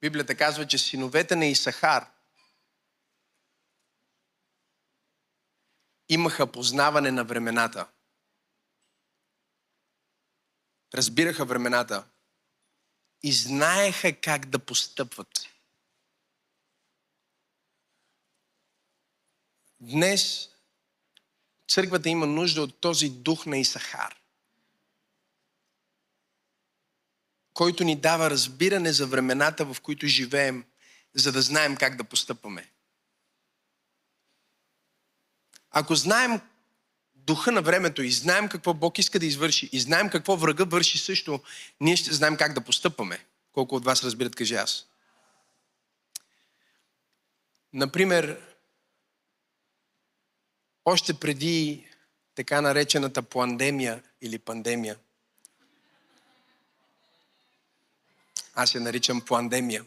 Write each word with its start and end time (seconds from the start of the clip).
Библията 0.00 0.36
казва, 0.36 0.66
че 0.66 0.78
синовете 0.78 1.36
на 1.36 1.46
Исахар 1.46 2.10
имаха 6.08 6.52
познаване 6.52 7.10
на 7.10 7.24
времената. 7.24 7.88
Разбираха 10.94 11.44
времената 11.44 12.08
и 13.22 13.32
знаеха 13.32 14.20
как 14.20 14.46
да 14.46 14.58
постъпват. 14.58 15.28
Днес 19.80 20.48
църквата 21.68 22.08
има 22.08 22.26
нужда 22.26 22.62
от 22.62 22.80
този 22.80 23.10
дух 23.10 23.46
на 23.46 23.58
Исахар, 23.58 24.16
който 27.56 27.84
ни 27.84 27.96
дава 27.96 28.30
разбиране 28.30 28.92
за 28.92 29.06
времената, 29.06 29.64
в 29.64 29.80
които 29.80 30.06
живеем, 30.06 30.64
за 31.14 31.32
да 31.32 31.42
знаем 31.42 31.76
как 31.76 31.96
да 31.96 32.04
постъпваме. 32.04 32.70
Ако 35.70 35.94
знаем 35.94 36.40
духа 37.14 37.52
на 37.52 37.62
времето 37.62 38.02
и 38.02 38.10
знаем 38.10 38.48
какво 38.48 38.74
Бог 38.74 38.98
иска 38.98 39.18
да 39.18 39.26
извърши 39.26 39.68
и 39.72 39.80
знаем 39.80 40.10
какво 40.10 40.36
врага 40.36 40.64
върши 40.64 40.98
също, 40.98 41.40
ние 41.80 41.96
ще 41.96 42.14
знаем 42.14 42.36
как 42.36 42.52
да 42.52 42.60
постъпваме. 42.60 43.26
Колко 43.52 43.74
от 43.74 43.84
вас 43.84 44.04
разбират, 44.04 44.36
кажи 44.36 44.54
аз. 44.54 44.86
Например, 47.72 48.40
още 50.84 51.14
преди 51.14 51.86
така 52.34 52.60
наречената 52.60 53.22
пандемия 53.22 54.02
или 54.20 54.38
пандемия, 54.38 54.96
аз 58.56 58.74
я 58.74 58.80
наричам 58.80 59.20
пандемия. 59.20 59.84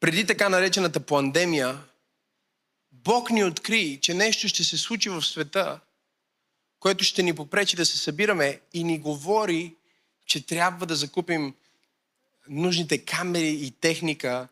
Преди 0.00 0.26
така 0.26 0.48
наречената 0.48 1.00
пандемия, 1.00 1.78
Бог 2.92 3.30
ни 3.30 3.44
откри, 3.44 3.98
че 4.02 4.14
нещо 4.14 4.48
ще 4.48 4.64
се 4.64 4.78
случи 4.78 5.08
в 5.08 5.22
света, 5.22 5.80
което 6.80 7.04
ще 7.04 7.22
ни 7.22 7.34
попречи 7.34 7.76
да 7.76 7.86
се 7.86 7.98
събираме 7.98 8.60
и 8.74 8.84
ни 8.84 8.98
говори, 8.98 9.74
че 10.26 10.46
трябва 10.46 10.86
да 10.86 10.96
закупим 10.96 11.54
нужните 12.48 13.04
камери 13.04 13.48
и 13.48 13.70
техника, 13.70 14.48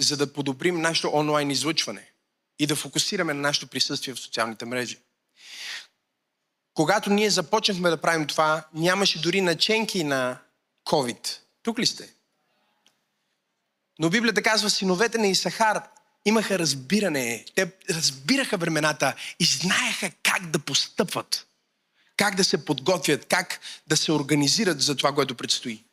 за 0.00 0.16
да 0.16 0.32
подобрим 0.32 0.80
нашето 0.80 1.10
онлайн 1.14 1.50
излъчване 1.50 2.10
и 2.58 2.66
да 2.66 2.76
фокусираме 2.76 3.34
на 3.34 3.40
нашето 3.40 3.66
присъствие 3.66 4.14
в 4.14 4.20
социалните 4.20 4.64
мрежи. 4.64 4.98
Когато 6.74 7.10
ние 7.10 7.30
започнахме 7.30 7.90
да 7.90 8.00
правим 8.00 8.26
това, 8.26 8.68
нямаше 8.74 9.20
дори 9.20 9.40
наченки 9.40 10.04
на 10.04 10.38
COVID. 10.84 11.38
Тук 11.62 11.78
ли 11.78 11.86
сте? 11.86 12.14
Но 13.98 14.10
Библията 14.10 14.42
казва, 14.42 14.70
синовете 14.70 15.18
на 15.18 15.26
Исахар 15.26 15.82
имаха 16.24 16.58
разбиране. 16.58 17.44
Те 17.54 17.72
разбираха 17.90 18.56
времената 18.56 19.14
и 19.40 19.44
знаеха 19.44 20.10
как 20.22 20.50
да 20.50 20.58
постъпват. 20.58 21.46
Как 22.16 22.34
да 22.34 22.44
се 22.44 22.64
подготвят, 22.64 23.24
как 23.24 23.60
да 23.86 23.96
се 23.96 24.12
организират 24.12 24.80
за 24.80 24.96
това, 24.96 25.14
което 25.14 25.34
предстои. 25.34 25.84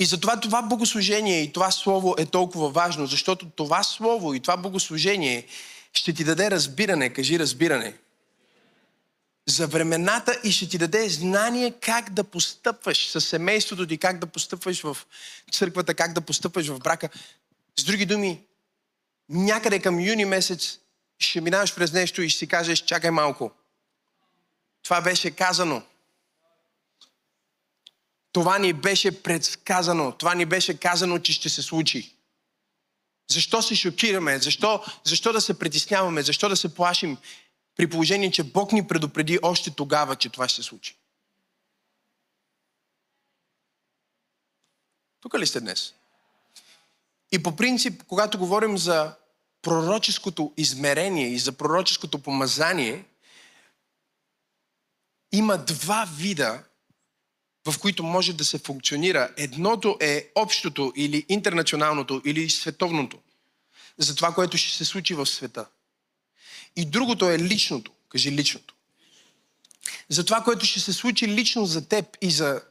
И 0.00 0.04
затова 0.04 0.40
това 0.40 0.62
богослужение 0.62 1.42
и 1.42 1.52
това 1.52 1.70
слово 1.70 2.14
е 2.18 2.26
толкова 2.26 2.70
важно, 2.70 3.06
защото 3.06 3.50
това 3.50 3.82
слово 3.82 4.34
и 4.34 4.40
това 4.40 4.56
богослужение 4.56 5.46
ще 5.92 6.12
ти 6.12 6.24
даде 6.24 6.50
разбиране, 6.50 7.12
кажи 7.12 7.38
разбиране, 7.38 7.94
за 9.46 9.66
времената 9.66 10.40
и 10.44 10.52
ще 10.52 10.68
ти 10.68 10.78
даде 10.78 11.08
знание 11.08 11.70
как 11.80 12.10
да 12.10 12.24
постъпваш 12.24 13.10
с 13.10 13.20
семейството 13.20 13.86
ти, 13.86 13.98
как 13.98 14.18
да 14.18 14.26
постъпваш 14.26 14.82
в 14.82 14.96
църквата, 15.52 15.94
как 15.94 16.12
да 16.12 16.20
постъпваш 16.20 16.68
в 16.68 16.78
брака. 16.78 17.08
С 17.76 17.84
други 17.84 18.06
думи, 18.06 18.40
някъде 19.28 19.80
към 19.80 20.00
юни 20.00 20.24
месец 20.24 20.78
ще 21.18 21.40
минаваш 21.40 21.74
през 21.74 21.92
нещо 21.92 22.22
и 22.22 22.28
ще 22.28 22.38
си 22.38 22.46
кажеш, 22.46 22.78
чакай 22.78 23.10
малко. 23.10 23.52
Това 24.82 25.00
беше 25.00 25.30
казано. 25.30 25.82
Това 28.32 28.58
ни 28.58 28.72
беше 28.72 29.22
предсказано. 29.22 30.12
Това 30.12 30.34
ни 30.34 30.46
беше 30.46 30.78
казано, 30.78 31.18
че 31.18 31.32
ще 31.32 31.48
се 31.48 31.62
случи. 31.62 32.14
Защо 33.30 33.62
се 33.62 33.74
шокираме? 33.74 34.38
Защо, 34.38 34.84
защо 35.04 35.32
да 35.32 35.40
се 35.40 35.58
притесняваме? 35.58 36.22
Защо 36.22 36.48
да 36.48 36.56
се 36.56 36.74
плашим? 36.74 37.16
При 37.76 37.90
положение, 37.90 38.30
че 38.30 38.44
Бог 38.44 38.72
ни 38.72 38.86
предупреди 38.86 39.38
още 39.42 39.70
тогава, 39.70 40.16
че 40.16 40.28
това 40.28 40.48
ще 40.48 40.62
се 40.62 40.68
случи. 40.68 40.96
Тук 45.20 45.38
ли 45.38 45.46
сте 45.46 45.60
днес? 45.60 45.94
И 47.32 47.42
по 47.42 47.56
принцип, 47.56 48.02
когато 48.02 48.38
говорим 48.38 48.78
за 48.78 49.14
пророческото 49.62 50.52
измерение 50.56 51.28
и 51.28 51.38
за 51.38 51.52
пророческото 51.52 52.18
помазание, 52.18 53.04
има 55.32 55.58
два 55.58 56.08
вида, 56.18 56.64
в 57.66 57.80
които 57.80 58.04
може 58.04 58.32
да 58.32 58.44
се 58.44 58.58
функционира. 58.58 59.34
Едното 59.36 59.96
е 60.00 60.30
общото 60.34 60.92
или 60.96 61.26
интернационалното 61.28 62.22
или 62.24 62.50
световното. 62.50 63.18
За 63.98 64.16
това, 64.16 64.34
което 64.34 64.56
ще 64.56 64.76
се 64.76 64.84
случи 64.84 65.14
в 65.14 65.26
света. 65.26 65.66
И 66.76 66.84
другото 66.84 67.30
е 67.30 67.38
личното. 67.38 67.92
Кажи 68.08 68.32
личното. 68.32 68.74
За 70.08 70.24
това, 70.24 70.40
което 70.40 70.66
ще 70.66 70.80
се 70.80 70.92
случи 70.92 71.28
лично 71.28 71.66
за 71.66 71.88
теб 71.88 72.16
и 72.20 72.30
за 72.30 72.62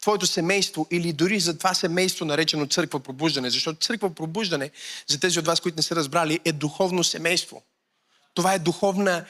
твоето 0.00 0.26
семейство 0.26 0.86
или 0.90 1.12
дори 1.12 1.40
за 1.40 1.58
това 1.58 1.74
семейство, 1.74 2.24
наречено 2.24 2.66
църква 2.66 3.00
пробуждане. 3.00 3.50
Защото 3.50 3.86
църква 3.86 4.14
пробуждане, 4.14 4.70
за 5.06 5.20
тези 5.20 5.38
от 5.38 5.46
вас, 5.46 5.60
които 5.60 5.76
не 5.76 5.82
са 5.82 5.96
разбрали, 5.96 6.40
е 6.44 6.52
духовно 6.52 7.04
семейство. 7.04 7.62
Това 8.34 8.54
е 8.54 8.58
духовна 8.58 9.24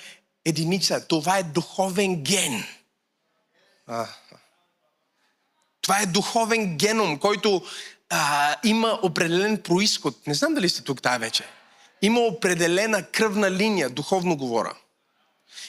единица. 0.45 1.09
Това 1.09 1.39
е 1.39 1.43
духовен 1.43 2.23
ген. 2.23 2.65
А, 3.87 4.09
това 5.81 6.01
е 6.01 6.07
духовен 6.07 6.77
геном, 6.77 7.19
който 7.19 7.63
а, 8.11 8.57
има 8.65 8.99
определен 9.03 9.63
происход. 9.63 10.27
Не 10.27 10.35
знам 10.35 10.55
дали 10.55 10.69
сте 10.69 10.83
тук 10.83 11.03
тази 11.03 11.19
вече. 11.19 11.45
Има 12.03 12.21
определена 12.21 13.03
кръвна 13.03 13.51
линия, 13.51 13.91
духовно 13.91 14.37
говоря. 14.37 14.75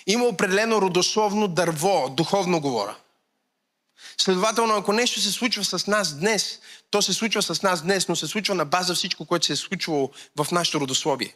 Има 0.07 0.25
определено 0.25 0.81
родословно 0.81 1.47
дърво, 1.47 2.09
духовно 2.09 2.61
говоря. 2.61 2.95
Следователно, 4.17 4.75
ако 4.75 4.93
нещо 4.93 5.21
се 5.21 5.31
случва 5.31 5.63
с 5.63 5.87
нас 5.87 6.13
днес, 6.13 6.59
то 6.91 7.01
се 7.01 7.13
случва 7.13 7.41
с 7.41 7.61
нас 7.61 7.81
днес, 7.81 8.07
но 8.07 8.15
се 8.15 8.27
случва 8.27 8.55
на 8.55 8.65
база 8.65 8.95
всичко, 8.95 9.25
което 9.25 9.45
се 9.45 9.53
е 9.53 9.55
случвало 9.55 10.09
в 10.35 10.47
нашето 10.51 10.79
родословие. 10.79 11.35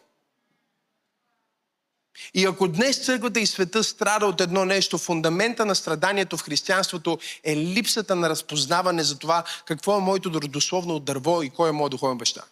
И 2.34 2.46
ако 2.46 2.68
днес 2.68 3.06
църквата 3.06 3.40
и 3.40 3.47
света 3.47 3.84
страда 3.84 4.25
от 4.25 4.41
едно 4.41 4.66
нещо, 4.66 4.97
фундамента 4.97 5.66
на 5.66 5.75
страданието 5.75 6.38
в 6.38 6.44
християнството 6.44 7.19
е 7.44 7.56
липсата 7.56 8.16
на 8.16 8.30
разпознаване 8.30 9.03
за 9.03 9.19
това 9.19 9.44
какво 9.66 9.97
е 9.97 10.02
моето 10.02 10.31
родословно 10.31 11.00
дърво 11.00 11.44
и 11.44 11.50
кой 11.50 11.69
е 11.69 11.72
моят 11.72 11.91
духовен 11.91 12.18
баща. 12.18 12.44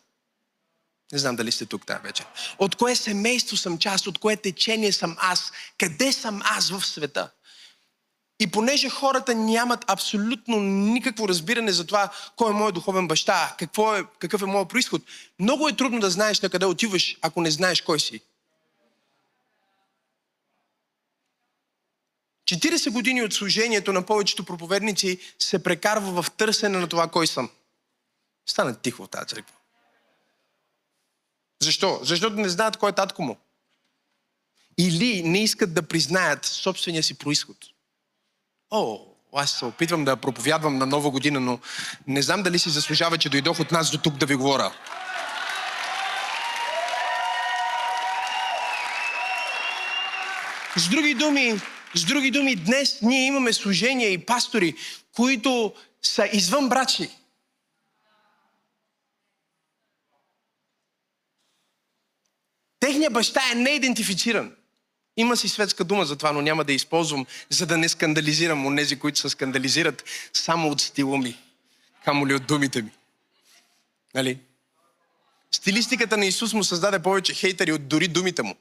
Не 1.11 1.17
знам 1.19 1.35
дали 1.35 1.51
сте 1.51 1.65
тук 1.65 1.85
тази 1.85 2.01
вечер. 2.03 2.25
От 2.59 2.75
кое 2.75 2.95
семейство 2.95 3.57
съм 3.57 3.77
част, 3.77 4.07
от 4.07 4.17
кое 4.17 4.37
течение 4.37 4.91
съм 4.91 5.15
аз, 5.19 5.51
къде 5.77 6.11
съм 6.11 6.41
аз 6.43 6.69
в 6.69 6.85
света. 6.85 7.31
И 8.39 8.47
понеже 8.47 8.89
хората 8.89 9.35
нямат 9.35 9.85
абсолютно 9.87 10.59
никакво 10.59 11.27
разбиране 11.27 11.71
за 11.71 11.87
това, 11.87 12.09
кой 12.35 12.51
е 12.51 12.53
моят 12.53 12.75
духовен 12.75 13.07
баща, 13.07 13.55
какво 13.59 13.95
е, 13.95 14.03
какъв 14.19 14.41
е 14.41 14.45
моят 14.45 14.69
происход, 14.69 15.01
много 15.39 15.67
е 15.67 15.75
трудно 15.75 15.99
да 15.99 16.09
знаеш 16.09 16.41
на 16.41 16.49
къде 16.49 16.65
отиваш, 16.65 17.17
ако 17.21 17.41
не 17.41 17.51
знаеш 17.51 17.81
кой 17.81 17.99
си. 17.99 18.21
40 22.45 22.91
години 22.91 23.23
от 23.23 23.33
служението 23.33 23.93
на 23.93 24.05
повечето 24.05 24.45
проповедници 24.45 25.19
се 25.39 25.63
прекарва 25.63 26.23
в 26.23 26.31
търсене 26.31 26.77
на 26.77 26.87
това 26.87 27.07
кой 27.07 27.27
съм. 27.27 27.49
Стана 28.45 28.75
тихо 28.75 29.03
в 29.03 29.09
тази 29.09 29.27
църква. 29.27 29.55
Защо? 31.65 31.99
Защото 32.01 32.35
не 32.35 32.49
знаят 32.49 32.77
кой 32.77 32.89
е 32.89 32.93
татко 32.93 33.21
му. 33.21 33.37
Или 34.77 35.23
не 35.23 35.43
искат 35.43 35.73
да 35.73 35.81
признаят 35.81 36.45
собствения 36.45 37.03
си 37.03 37.17
происход. 37.17 37.57
О, 38.71 38.99
аз 39.33 39.51
се 39.51 39.65
опитвам 39.65 40.05
да 40.05 40.17
проповядвам 40.17 40.77
на 40.77 40.85
нова 40.85 41.11
година, 41.11 41.39
но 41.39 41.59
не 42.07 42.21
знам 42.21 42.43
дали 42.43 42.59
си 42.59 42.69
заслужава, 42.69 43.17
че 43.17 43.29
дойдох 43.29 43.59
от 43.59 43.71
нас 43.71 43.91
до 43.91 43.97
тук 43.97 44.17
да 44.17 44.25
ви 44.25 44.35
говоря. 44.35 44.73
С 50.77 50.89
други 50.89 51.13
думи, 51.13 51.61
с 51.93 52.03
други 52.03 52.31
думи, 52.31 52.55
днес 52.55 53.01
ние 53.01 53.25
имаме 53.25 53.53
служения 53.53 54.11
и 54.11 54.25
пастори, 54.25 54.75
които 55.15 55.73
са 56.01 56.29
извън 56.33 56.69
Техният 62.85 63.13
баща 63.13 63.41
е 63.51 63.55
неидентифициран. 63.55 64.51
Има 65.17 65.37
си 65.37 65.49
светска 65.49 65.83
дума 65.83 66.05
за 66.05 66.15
това, 66.15 66.31
но 66.31 66.41
няма 66.41 66.63
да 66.63 66.73
използвам, 66.73 67.25
за 67.49 67.65
да 67.65 67.77
не 67.77 67.89
скандализирам 67.89 68.65
онези, 68.65 68.99
които 68.99 69.19
се 69.19 69.29
скандализират 69.29 70.03
само 70.33 70.69
от 70.69 70.81
стила 70.81 71.17
ми. 71.17 71.37
камо 72.03 72.27
ли 72.27 72.33
от 72.33 72.47
думите 72.47 72.81
ми. 72.81 72.91
Нали? 74.15 74.39
Стилистиката 75.51 76.17
на 76.17 76.25
Исус 76.25 76.53
му 76.53 76.63
създаде 76.63 76.99
повече 76.99 77.33
хейтери 77.33 77.71
от 77.71 77.87
дори 77.87 78.07
думите 78.07 78.43
му. 78.43 78.55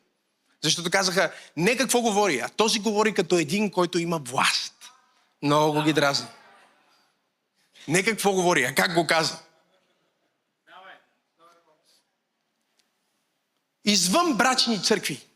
Защото 0.63 0.91
казаха, 0.91 1.33
не 1.57 1.77
какво 1.77 2.01
говори, 2.01 2.39
а 2.39 2.49
този 2.49 2.79
говори 2.81 3.15
като 3.15 3.39
един, 3.39 3.71
който 3.71 3.99
има 3.99 4.19
власт. 4.19 4.75
Много 5.43 5.83
ги 5.83 5.93
дразни. 5.93 6.27
Не 7.89 8.03
какво 8.03 8.33
говори, 8.33 8.65
а 8.65 8.75
как 8.75 8.95
го 8.95 9.07
каза. 9.07 9.39
Извън 13.85 14.37
брачни 14.37 14.83
църкви, 14.83 15.29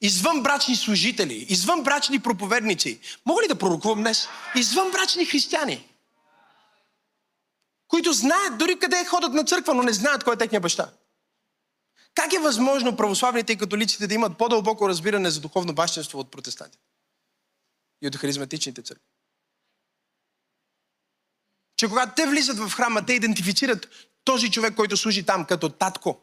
извън 0.00 0.42
брачни 0.42 0.76
служители, 0.76 1.46
извън 1.48 1.82
брачни 1.82 2.20
проповедници, 2.20 3.00
мога 3.26 3.42
ли 3.42 3.48
да 3.48 3.58
пророкувам 3.58 4.00
днес? 4.00 4.28
Извън 4.56 4.90
брачни 4.90 5.24
християни, 5.24 5.88
които 7.88 8.12
знаят 8.12 8.58
дори 8.58 8.78
къде 8.78 9.04
ходят 9.04 9.32
на 9.32 9.44
църква, 9.44 9.74
но 9.74 9.82
не 9.82 9.92
знаят 9.92 10.24
кой 10.24 10.34
е 10.34 10.38
техния 10.38 10.60
баща. 10.60 10.92
Как 12.14 12.32
е 12.32 12.38
възможно 12.38 12.96
православните 12.96 13.52
и 13.52 13.58
католиците 13.58 14.06
да 14.06 14.14
имат 14.14 14.38
по-дълбоко 14.38 14.88
разбиране 14.88 15.30
за 15.30 15.40
духовно 15.40 15.74
бащенство 15.74 16.18
от 16.18 16.30
протестантите 16.30 16.84
и 18.02 18.06
от 18.06 18.16
харизматичните 18.16 18.82
църкви? 18.82 19.06
Че 21.76 21.88
когато 21.88 22.12
те 22.16 22.26
влизат 22.26 22.58
в 22.58 22.70
храма, 22.70 23.06
те 23.06 23.12
идентифицират 23.12 23.88
този 24.24 24.50
човек, 24.50 24.74
който 24.74 24.96
служи 24.96 25.26
там 25.26 25.44
като 25.44 25.68
татко. 25.68 26.20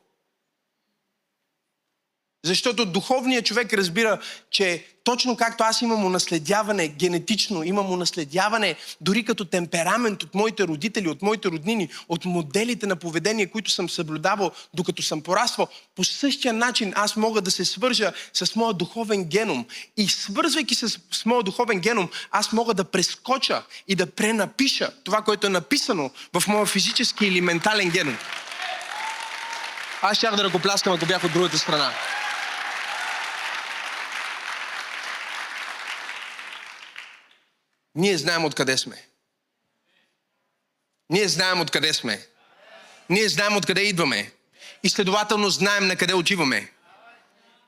Защото 2.45 2.86
духовният 2.86 3.45
човек 3.45 3.74
разбира, 3.74 4.19
че 4.51 4.86
точно 5.04 5.38
както 5.38 5.63
аз 5.63 5.81
имам 5.81 6.06
унаследяване 6.06 6.88
генетично, 6.88 7.63
имам 7.63 7.92
унаследяване 7.92 8.75
дори 9.01 9.25
като 9.25 9.45
темперамент 9.45 10.24
от 10.24 10.36
моите 10.36 10.63
родители, 10.63 11.10
от 11.10 11.22
моите 11.22 11.48
роднини, 11.48 11.89
от 12.10 12.25
моделите 12.25 12.88
на 12.88 12.95
поведение, 12.95 13.48
които 13.48 13.72
съм 13.72 13.89
съблюдавал 13.89 14.51
докато 14.74 15.01
съм 15.01 15.22
пораствал, 15.22 15.68
по 15.95 16.04
същия 16.04 16.54
начин 16.54 16.94
аз 16.95 17.16
мога 17.16 17.42
да 17.42 17.51
се 17.51 17.66
свържа 17.66 18.12
с 18.34 18.56
моя 18.56 18.74
духовен 18.74 19.24
геном. 19.24 19.66
И 19.98 20.07
свързвайки 20.07 20.75
се 20.75 20.88
с, 20.89 21.25
моя 21.25 21.44
духовен 21.44 21.80
геном, 21.80 22.10
аз 22.31 22.51
мога 22.51 22.74
да 22.74 22.84
прескоча 22.84 23.63
и 23.88 23.95
да 23.95 24.06
пренапиша 24.06 24.92
това, 25.04 25.22
което 25.22 25.48
е 25.48 25.50
написано 25.50 26.12
в 26.34 26.48
моя 26.48 26.66
физически 26.66 27.25
или 27.25 27.42
ментален 27.42 27.89
геном. 27.89 28.18
Аз 30.01 30.18
щях 30.18 30.36
да 30.36 30.44
ръкопляскам, 30.44 30.94
ако 30.94 31.06
бях 31.06 31.24
от 31.24 31.34
другата 31.34 31.57
страна. 31.57 31.92
Ние 37.97 38.17
знаем 38.17 38.45
откъде 38.45 38.77
сме. 38.77 39.07
Ние 41.09 41.27
знаем 41.27 41.61
откъде 41.61 41.94
сме. 41.94 42.27
Ние 43.09 43.29
знаем 43.29 43.57
откъде 43.57 43.81
идваме. 43.81 44.31
И 44.83 44.89
следователно 44.89 45.49
знаем 45.49 45.88
на 45.88 45.95
къде 45.95 46.13
отиваме. 46.13 46.71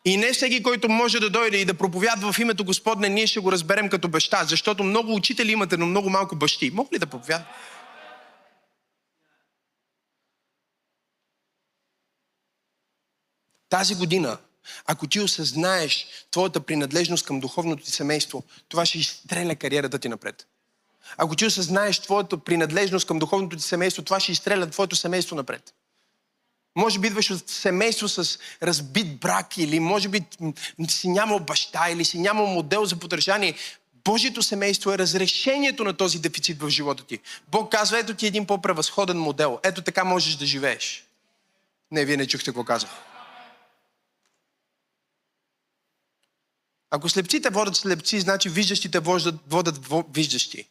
И 0.05 0.17
не 0.17 0.33
всеки, 0.33 0.63
който 0.63 0.89
може 0.89 1.19
да 1.19 1.29
дойде 1.29 1.57
и 1.57 1.65
да 1.65 1.73
проповядва 1.73 2.33
в 2.33 2.39
името 2.39 2.65
Господне, 2.65 3.09
ние 3.09 3.27
ще 3.27 3.39
го 3.39 3.51
разберем 3.51 3.89
като 3.89 4.07
баща, 4.07 4.45
защото 4.45 4.83
много 4.83 5.15
учители 5.15 5.51
имате, 5.51 5.77
но 5.77 5.85
много 5.85 6.09
малко 6.09 6.35
бащи. 6.35 6.71
Мога 6.71 6.89
ли 6.93 6.99
да 6.99 7.07
проповядва? 7.07 7.47
Тази 13.69 13.95
година 13.95 14.37
ако 14.85 15.07
ти 15.07 15.19
осъзнаеш 15.19 16.07
твоята 16.31 16.59
принадлежност 16.59 17.25
към 17.25 17.39
духовното 17.39 17.83
ти 17.83 17.91
семейство, 17.91 18.43
това 18.69 18.85
ще 18.85 18.97
изстреля 18.97 19.55
кариерата 19.55 19.99
ти 19.99 20.09
напред. 20.09 20.47
Ако 21.17 21.35
ти 21.35 21.45
осъзнаеш 21.45 21.99
твоята 21.99 22.37
принадлежност 22.37 23.07
към 23.07 23.19
духовното 23.19 23.57
ти 23.57 23.63
семейство, 23.63 24.03
това 24.03 24.19
ще 24.19 24.31
изстреля 24.31 24.69
твоето 24.69 24.95
семейство 24.95 25.35
напред. 25.35 25.73
Може 26.75 26.99
би 26.99 27.07
идваш 27.07 27.31
от 27.31 27.49
семейство 27.49 28.07
с 28.07 28.39
разбит 28.63 29.19
брак 29.19 29.57
или 29.57 29.79
може 29.79 30.09
би 30.09 30.23
си 30.89 31.09
нямал 31.09 31.39
баща 31.39 31.89
или 31.89 32.05
си 32.05 32.19
нямал 32.19 32.45
модел 32.45 32.85
за 32.85 32.95
поддържание. 32.95 33.55
Божието 34.03 34.43
семейство 34.43 34.91
е 34.91 34.97
разрешението 34.97 35.83
на 35.83 35.93
този 35.93 36.19
дефицит 36.19 36.61
в 36.61 36.69
живота 36.69 37.03
ти. 37.05 37.19
Бог 37.47 37.71
казва, 37.71 37.99
ето 37.99 38.13
ти 38.13 38.27
един 38.27 38.45
по-превъзходен 38.45 39.17
модел. 39.17 39.59
Ето 39.63 39.81
така 39.81 40.03
можеш 40.03 40.35
да 40.35 40.45
живееш. 40.45 41.05
Не, 41.91 42.05
вие 42.05 42.17
не 42.17 42.27
чухте 42.27 42.45
какво 42.45 42.63
казах. 42.63 42.89
Ако 46.91 47.09
слепците 47.09 47.49
водят 47.49 47.75
слепци, 47.75 48.19
значи 48.19 48.49
виждащите 48.49 48.99
водят, 48.99 49.35
водят 49.47 49.79
виждащи. 50.13 50.67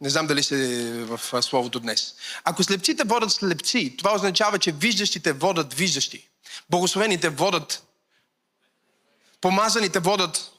Не 0.00 0.10
знам 0.10 0.26
дали 0.26 0.42
се 0.42 0.56
в 1.04 1.42
словото 1.42 1.80
днес. 1.80 2.14
Ако 2.44 2.62
слепците 2.62 3.04
водят 3.04 3.32
слепци, 3.32 3.94
това 3.98 4.14
означава, 4.14 4.58
че 4.58 4.72
виждащите 4.72 5.32
водят 5.32 5.74
виждащи. 5.74 6.28
Богословените 6.70 7.28
водят. 7.28 7.82
Помазаните 9.40 9.98
водят. 9.98 10.52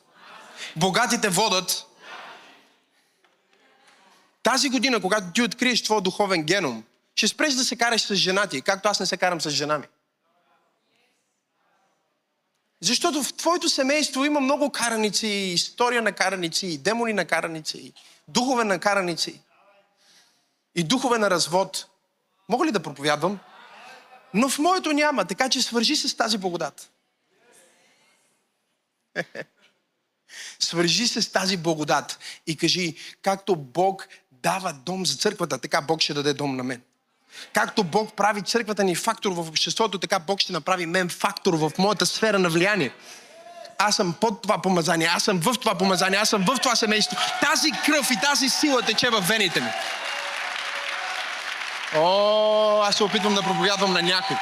Богатите 0.76 1.30
водят. 1.30 1.86
Тази 4.44 4.70
година, 4.70 5.02
когато 5.02 5.32
ти 5.34 5.42
откриеш 5.42 5.84
твой 5.84 6.02
духовен 6.02 6.44
геном, 6.44 6.84
ще 7.16 7.28
спреш 7.28 7.54
да 7.54 7.66
се 7.66 7.76
караш 7.76 8.02
с 8.02 8.16
жена 8.16 8.48
ти, 8.48 8.62
както 8.62 8.90
аз 8.90 9.00
не 9.00 9.06
се 9.06 9.18
карам 9.18 9.42
с 9.42 9.50
жена 9.50 9.78
ми. 9.78 9.86
Защото 12.84 13.24
в 13.24 13.34
твоето 13.34 13.70
семейство 13.70 14.26
има 14.26 14.40
много 14.40 14.70
караници, 14.70 15.28
история 15.28 16.02
на 16.02 16.12
караници, 16.12 16.78
демони 16.78 17.14
на 17.14 17.26
караници, 17.26 17.94
духове 18.28 18.64
на 18.64 18.80
караници 18.80 19.42
и 20.76 20.84
духове 20.84 21.18
на 21.18 21.30
развод. 21.30 21.88
Мога 22.50 22.66
ли 22.66 22.72
да 22.72 22.84
проповядвам? 22.84 23.40
Но 24.34 24.50
в 24.50 24.60
моето 24.60 24.92
няма, 24.92 25.26
така 25.26 25.50
че 25.50 25.62
свържи 25.62 25.96
се 25.96 26.10
с 26.10 26.16
тази 26.16 26.38
благодат. 26.38 26.92
свържи 30.60 31.08
се 31.08 31.22
с 31.22 31.32
тази 31.32 31.58
благодат 31.58 32.20
и 32.48 32.58
кажи, 32.58 32.96
както 33.22 33.56
Бог 33.56 34.08
дава 34.32 34.74
дом 34.74 35.06
за 35.06 35.18
църквата, 35.18 35.58
така 35.58 35.82
Бог 35.82 36.02
ще 36.02 36.14
даде 36.14 36.34
дом 36.34 36.56
на 36.56 36.64
мен. 36.64 36.82
Както 37.54 37.84
Бог 37.84 38.14
прави 38.14 38.42
църквата 38.42 38.84
ни 38.84 38.96
фактор 38.96 39.32
в 39.32 39.40
обществото, 39.50 40.00
така 40.00 40.20
Бог 40.20 40.40
ще 40.40 40.54
направи 40.54 40.86
мен 40.86 41.10
фактор 41.10 41.54
в 41.54 41.72
моята 41.78 42.06
сфера 42.06 42.40
на 42.40 42.50
влияние. 42.50 42.94
Аз 43.78 43.96
съм 43.96 44.16
под 44.22 44.42
това 44.42 44.62
помазание, 44.62 45.10
аз 45.16 45.24
съм 45.24 45.40
в 45.40 45.54
това 45.60 45.76
помазание, 45.76 46.20
аз 46.20 46.30
съм 46.30 46.46
в 46.46 46.60
това 46.62 46.76
семейство. 46.76 47.18
Тази 47.42 47.72
кръв 47.86 48.12
и 48.12 48.20
тази 48.22 48.50
сила 48.50 48.82
тече 48.82 49.10
в 49.10 49.22
вените 49.22 49.62
ми. 49.62 49.70
О, 51.96 52.82
аз 52.84 52.96
се 52.96 53.04
опитвам 53.04 53.36
да 53.36 53.42
проповядвам 53.44 53.94
на 53.94 54.02
някой. 54.02 54.38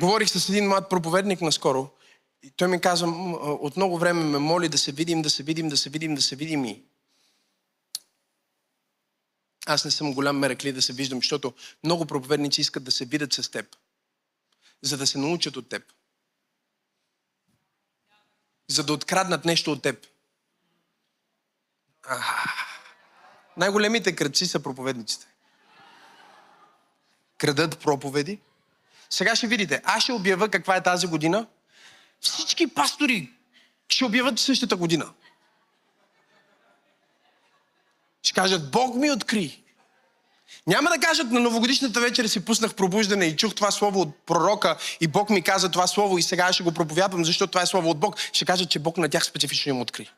Говорих 0.00 0.28
с 0.28 0.48
един 0.48 0.68
млад 0.68 0.88
проповедник 0.88 1.40
наскоро 1.40 1.88
и 2.42 2.50
той 2.56 2.68
ми 2.68 2.80
каза, 2.80 3.06
от 3.06 3.76
много 3.76 3.98
време 3.98 4.24
ме 4.24 4.38
моли 4.38 4.68
да 4.68 4.78
се 4.78 4.92
видим, 4.92 5.22
да 5.22 5.30
се 5.30 5.42
видим, 5.42 5.68
да 5.68 5.76
се 5.76 5.90
видим, 5.90 6.14
да 6.14 6.22
се 6.22 6.36
видим 6.36 6.64
и 6.64 6.82
аз 9.66 9.84
не 9.84 9.90
съм 9.90 10.14
голям 10.14 10.38
мерекли 10.38 10.72
да 10.72 10.82
се 10.82 10.92
виждам, 10.92 11.18
защото 11.18 11.54
много 11.84 12.06
проповедници 12.06 12.60
искат 12.60 12.84
да 12.84 12.90
се 12.90 13.04
видят 13.04 13.32
с 13.32 13.50
теб, 13.50 13.76
за 14.82 14.96
да 14.96 15.06
се 15.06 15.18
научат 15.18 15.56
от 15.56 15.68
теб. 15.68 15.82
За 18.68 18.84
да 18.84 18.92
откраднат 18.92 19.44
нещо 19.44 19.72
от 19.72 19.82
теб. 19.82 20.06
най-големите 23.56 24.16
кръци 24.16 24.46
са 24.46 24.60
проповедниците. 24.60 25.26
Крадат 27.38 27.78
проповеди. 27.78 28.40
Сега 29.10 29.36
ще 29.36 29.46
видите. 29.46 29.82
Аз 29.84 30.02
ще 30.02 30.12
обява 30.12 30.48
каква 30.48 30.76
е 30.76 30.82
тази 30.82 31.06
година. 31.06 31.46
Всички 32.20 32.74
пастори 32.74 33.32
ще 33.88 34.04
обяват 34.04 34.38
същата 34.38 34.76
година. 34.76 35.12
Ще 38.22 38.34
кажат, 38.34 38.70
Бог 38.70 38.94
ми 38.94 39.10
откри. 39.10 39.62
Няма 40.66 40.90
да 40.90 40.98
кажат 40.98 41.30
на 41.30 41.40
новогодишната 41.40 42.00
вечер 42.00 42.26
си 42.26 42.44
пуснах 42.44 42.74
пробуждане 42.74 43.24
и 43.24 43.36
чух 43.36 43.54
това 43.54 43.70
слово 43.70 44.00
от 44.00 44.16
пророка 44.26 44.76
и 45.00 45.06
Бог 45.06 45.30
ми 45.30 45.42
каза 45.42 45.70
това 45.70 45.86
слово 45.86 46.18
и 46.18 46.22
сега 46.22 46.52
ще 46.52 46.62
го 46.62 46.72
проповядвам, 46.72 47.24
защото 47.24 47.50
това 47.50 47.62
е 47.62 47.66
слово 47.66 47.90
от 47.90 47.98
Бог. 47.98 48.18
Ще 48.32 48.44
кажат, 48.44 48.70
че 48.70 48.78
Бог 48.78 48.96
на 48.96 49.08
тях 49.08 49.24
специфично 49.24 49.70
им 49.70 49.80
откри. 49.80 50.10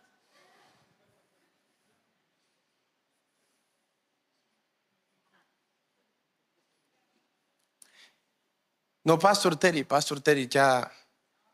Но 9.06 9.18
пастор 9.18 9.52
Тери, 9.52 9.84
пастор 9.84 10.16
Тери, 10.16 10.48
тя 10.48 10.90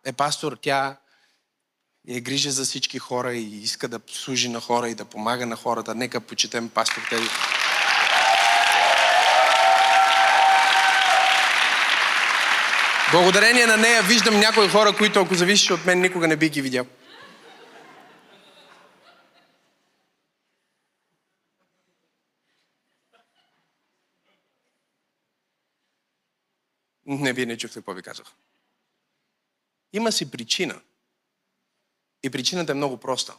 е 0.04 0.12
пастор, 0.12 0.59
тя 0.62 0.97
и 2.11 2.17
е 2.17 2.21
грижа 2.21 2.50
за 2.50 2.64
всички 2.64 2.99
хора 2.99 3.33
и 3.33 3.62
иска 3.62 3.88
да 3.88 4.00
служи 4.12 4.49
на 4.49 4.61
хора 4.61 4.88
и 4.88 4.95
да 4.95 5.05
помага 5.05 5.47
на 5.47 5.57
хората. 5.57 5.95
Нека 5.95 6.21
почетем 6.21 6.69
пастор 6.69 7.02
Теди. 7.11 7.29
Благодарение 13.12 13.67
на 13.67 13.76
нея 13.76 14.02
виждам 14.02 14.40
някои 14.40 14.69
хора, 14.69 14.97
които 14.97 15.21
ако 15.21 15.35
зависеше 15.35 15.73
от 15.73 15.87
мен, 15.87 16.00
никога 16.00 16.29
не 16.29 16.37
би 16.37 16.49
ги 16.49 16.62
видял. 16.62 16.87
Не, 27.07 27.33
вие 27.33 27.47
не 27.47 27.57
чухте 27.57 27.79
какво 27.79 27.93
ви 27.93 28.02
казах. 28.02 28.26
Има 29.93 30.12
си 30.12 30.31
причина– 30.31 30.81
и 32.23 32.31
причината 32.31 32.73
е 32.73 32.75
много 32.75 33.00
проста. 33.00 33.39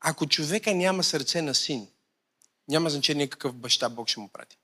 Ако 0.00 0.26
човека 0.26 0.74
няма 0.74 1.04
сърце 1.04 1.42
на 1.42 1.54
син, 1.54 1.88
няма 2.68 2.90
значение 2.90 3.30
какъв 3.30 3.54
баща 3.54 3.88
Бог 3.88 4.08
ще 4.08 4.20
му 4.20 4.28
прати. 4.28 4.58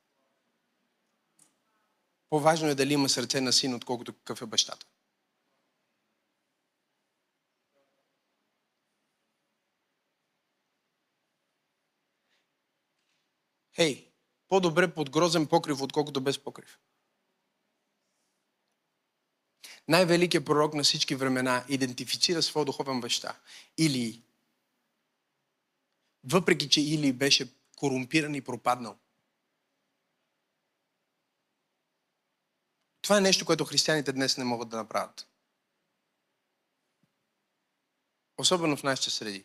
По-важно 2.30 2.68
е 2.68 2.75
дали 2.75 2.92
има 2.92 3.09
сърце 3.09 3.40
на 3.40 3.52
син, 3.52 3.75
отколкото 3.75 4.12
какъв 4.12 4.42
е 4.42 4.47
бащата. 4.47 4.87
Хей, 13.76 14.12
по-добре 14.49 14.94
под 14.94 15.11
грозен 15.11 15.47
покрив, 15.47 15.80
отколкото 15.80 16.21
без 16.21 16.38
покрив. 16.38 16.78
Най-великият 19.88 20.45
пророк 20.45 20.75
на 20.75 20.83
всички 20.83 21.14
времена 21.14 21.64
идентифицира 21.69 22.43
своя 22.43 22.64
духовен 22.64 23.00
баща. 23.00 23.37
Или, 23.79 24.23
въпреки 26.25 26.69
че 26.69 26.81
Или 26.81 27.12
беше 27.12 27.53
корумпиран 27.76 28.35
и 28.35 28.41
пропаднал. 28.41 28.99
Това 33.03 33.19
е 33.19 33.21
нещо, 33.21 33.47
което 33.47 33.64
християните 33.64 34.12
днес 34.12 34.38
не 34.38 34.45
могат 34.45 34.69
да 34.69 34.76
направят. 34.76 35.29
Особено 38.38 38.76
в 38.76 38.83
нашите 38.83 39.11
среди. 39.11 39.45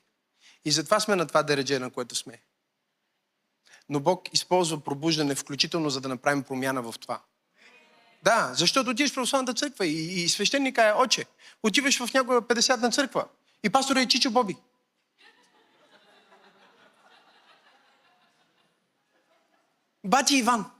И 0.65 0.71
затова 0.71 0.99
сме 0.99 1.15
на 1.15 1.27
това 1.27 1.43
дередже, 1.43 1.79
на 1.79 1.91
което 1.91 2.15
сме. 2.15 2.41
Но 3.89 3.99
Бог 3.99 4.33
използва 4.33 4.83
пробуждане, 4.83 5.35
включително 5.35 5.89
за 5.89 6.01
да 6.01 6.09
направим 6.09 6.43
промяна 6.43 6.81
в 6.81 6.95
това. 6.99 7.23
Да, 8.23 8.53
защото 8.53 8.89
отиваш 8.89 9.11
в 9.11 9.13
православната 9.13 9.53
църква 9.53 9.85
и, 9.85 10.23
и 10.23 10.29
свещеника 10.29 10.83
е 10.83 10.93
оче. 10.93 11.25
Отиваш 11.63 11.97
в 12.05 12.13
някоя 12.13 12.41
50-на 12.41 12.91
църква 12.91 13.27
и 13.63 13.69
пастора 13.69 14.01
е 14.01 14.07
Чичо 14.07 14.31
Боби. 14.31 14.55
Бати 20.03 20.35
Иван. 20.37 20.71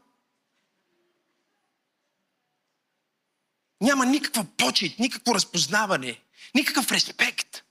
Няма 3.82 4.06
никаква 4.06 4.46
почет, 4.58 5.00
никакво 5.00 5.36
разпознаване, 5.36 6.22
никакъв 6.56 6.92
респект. 6.92 7.64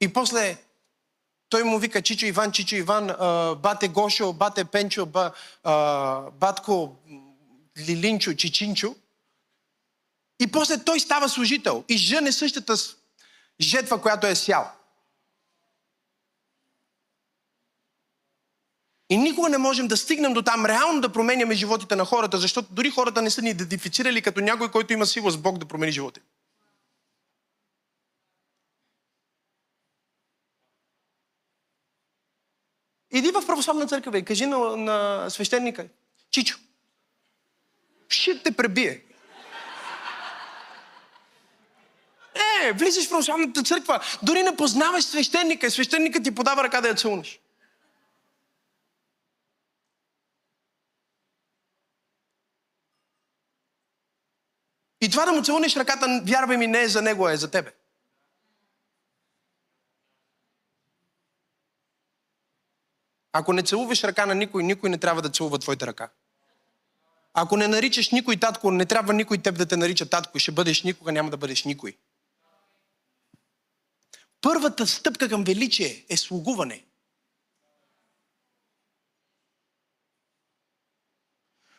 И 0.00 0.12
после 0.12 0.58
той 1.48 1.64
му 1.64 1.78
вика 1.78 2.02
Чичо 2.02 2.26
Иван, 2.26 2.52
Чичо 2.52 2.76
Иван, 2.76 3.06
бате 3.62 3.88
Гошо, 3.88 4.32
бате 4.32 4.64
Пенчо, 4.64 5.06
ба, 5.06 5.32
батко 6.32 6.96
Лилинчо, 7.78 8.34
Чичинчо. 8.34 8.94
И 10.40 10.46
после 10.46 10.84
той 10.84 11.00
става 11.00 11.28
служител 11.28 11.84
и 11.88 11.96
жъне 11.96 12.32
същата 12.32 12.74
жетва, 13.60 14.02
която 14.02 14.26
е 14.26 14.34
сял. 14.34 14.72
И 19.10 19.16
никога 19.16 19.48
не 19.48 19.58
можем 19.58 19.88
да 19.88 19.96
стигнем 19.96 20.32
до 20.34 20.42
там 20.42 20.66
реално 20.66 21.00
да 21.00 21.12
променяме 21.12 21.54
животите 21.54 21.96
на 21.96 22.04
хората, 22.04 22.38
защото 22.38 22.68
дори 22.72 22.90
хората 22.90 23.22
не 23.22 23.30
са 23.30 23.42
ни 23.42 23.50
идентифицирали 23.50 24.22
като 24.22 24.40
някой, 24.40 24.70
който 24.70 24.92
има 24.92 25.06
сила 25.06 25.30
с 25.30 25.36
Бог 25.36 25.58
да 25.58 25.66
промени 25.66 25.92
живота. 25.92 26.20
Иди 33.18 33.30
в 33.30 33.46
православна 33.46 33.86
църква 33.86 34.18
и 34.18 34.24
кажи 34.24 34.46
на, 34.46 34.76
на 34.76 35.30
свещеника, 35.30 35.88
Чичо, 36.30 36.58
ще 38.08 38.42
те 38.42 38.52
пребие. 38.52 39.02
Е, 42.34 42.72
влизаш 42.72 43.06
в 43.06 43.08
православната 43.08 43.62
църква, 43.62 44.00
дори 44.22 44.42
не 44.42 44.56
познаваш 44.56 45.04
свещеника 45.04 45.66
и 45.66 45.70
свещеникът 45.70 46.24
ти 46.24 46.34
подава 46.34 46.64
ръка 46.64 46.80
да 46.80 46.88
я 46.88 46.94
целунеш. 46.94 47.40
И 55.00 55.10
това 55.10 55.24
да 55.24 55.32
му 55.32 55.42
целунеш 55.42 55.76
ръката, 55.76 56.22
вярвай 56.24 56.56
ми, 56.56 56.66
не 56.66 56.82
е 56.82 56.88
за 56.88 57.02
него, 57.02 57.26
а 57.26 57.32
е 57.32 57.36
за 57.36 57.50
тебе. 57.50 57.77
Ако 63.32 63.52
не 63.52 63.62
целуваш 63.62 64.04
ръка 64.04 64.26
на 64.26 64.34
никой, 64.34 64.62
никой 64.62 64.90
не 64.90 64.98
трябва 64.98 65.22
да 65.22 65.30
целува 65.30 65.58
твоята 65.58 65.86
ръка. 65.86 66.10
Ако 67.34 67.56
не 67.56 67.68
наричаш 67.68 68.10
никой 68.10 68.36
татко, 68.36 68.70
не 68.70 68.86
трябва 68.86 69.14
никой 69.14 69.38
теб 69.38 69.58
да 69.58 69.66
те 69.66 69.76
нарича 69.76 70.10
татко 70.10 70.36
и 70.36 70.40
ще 70.40 70.52
бъдеш 70.52 70.82
никога, 70.82 71.12
няма 71.12 71.30
да 71.30 71.36
бъдеш 71.36 71.64
никой. 71.64 71.96
Първата 74.40 74.86
стъпка 74.86 75.28
към 75.28 75.44
величие 75.44 76.04
е 76.08 76.16
слугуване. 76.16 76.84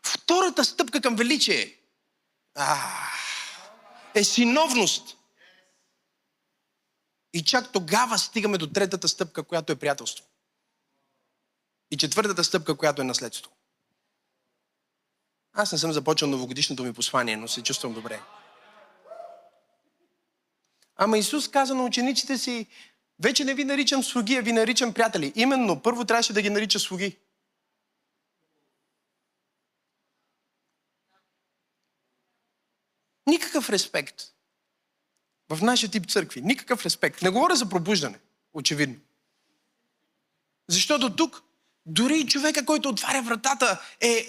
Втората 0.03 0.65
стъпка 0.65 1.01
към 1.01 1.15
величие 1.15 1.79
а, 2.56 2.77
е 4.15 4.24
синовност. 4.24 5.18
И 7.34 7.44
чак 7.44 7.72
тогава 7.72 8.20
стигаме 8.20 8.58
до 8.58 8.68
третата 8.68 9.08
стъпка, 9.08 9.44
която 9.44 9.72
е 9.72 9.75
приятелство. 9.75 10.25
И 11.91 11.98
четвъртата 11.98 12.43
стъпка, 12.43 12.77
която 12.77 13.01
е 13.01 13.05
наследство. 13.05 13.51
Аз 15.53 15.72
не 15.72 15.77
съм 15.77 15.93
започнал 15.93 16.31
новогодишното 16.31 16.84
ми 16.84 16.93
послание, 16.93 17.38
но 17.38 17.48
се 17.48 17.63
чувствам 17.63 17.93
добре. 17.93 18.22
Ама 20.96 21.17
Исус 21.17 21.48
каза 21.48 21.75
на 21.75 21.84
учениците 21.84 22.38
си, 22.38 22.67
вече 23.19 23.46
не 23.46 23.53
ви 23.53 23.65
наричам 23.65 24.03
слуги, 24.03 24.36
а 24.36 24.41
ви 24.41 24.51
наричам 24.51 24.93
приятели. 24.93 25.34
Именно, 25.36 25.81
първо 25.81 26.05
трябваше 26.05 26.34
да 26.34 26.41
ги 26.41 26.50
нарича 26.50 26.79
слуги. 26.79 27.17
Никакъв 33.27 33.69
респект. 33.69 34.24
В 35.50 35.62
нашия 35.62 35.91
тип 35.91 36.10
църкви. 36.10 36.41
Никакъв 36.41 36.86
респект. 36.86 37.22
Не 37.22 37.29
говоря 37.29 37.55
за 37.55 37.69
пробуждане, 37.69 38.19
очевидно. 38.53 39.00
Защото 40.67 41.15
тук 41.15 41.43
дори 41.89 42.27
човека, 42.27 42.65
който 42.65 42.89
отваря 42.89 43.22
вратата, 43.22 43.81
е 44.01 44.25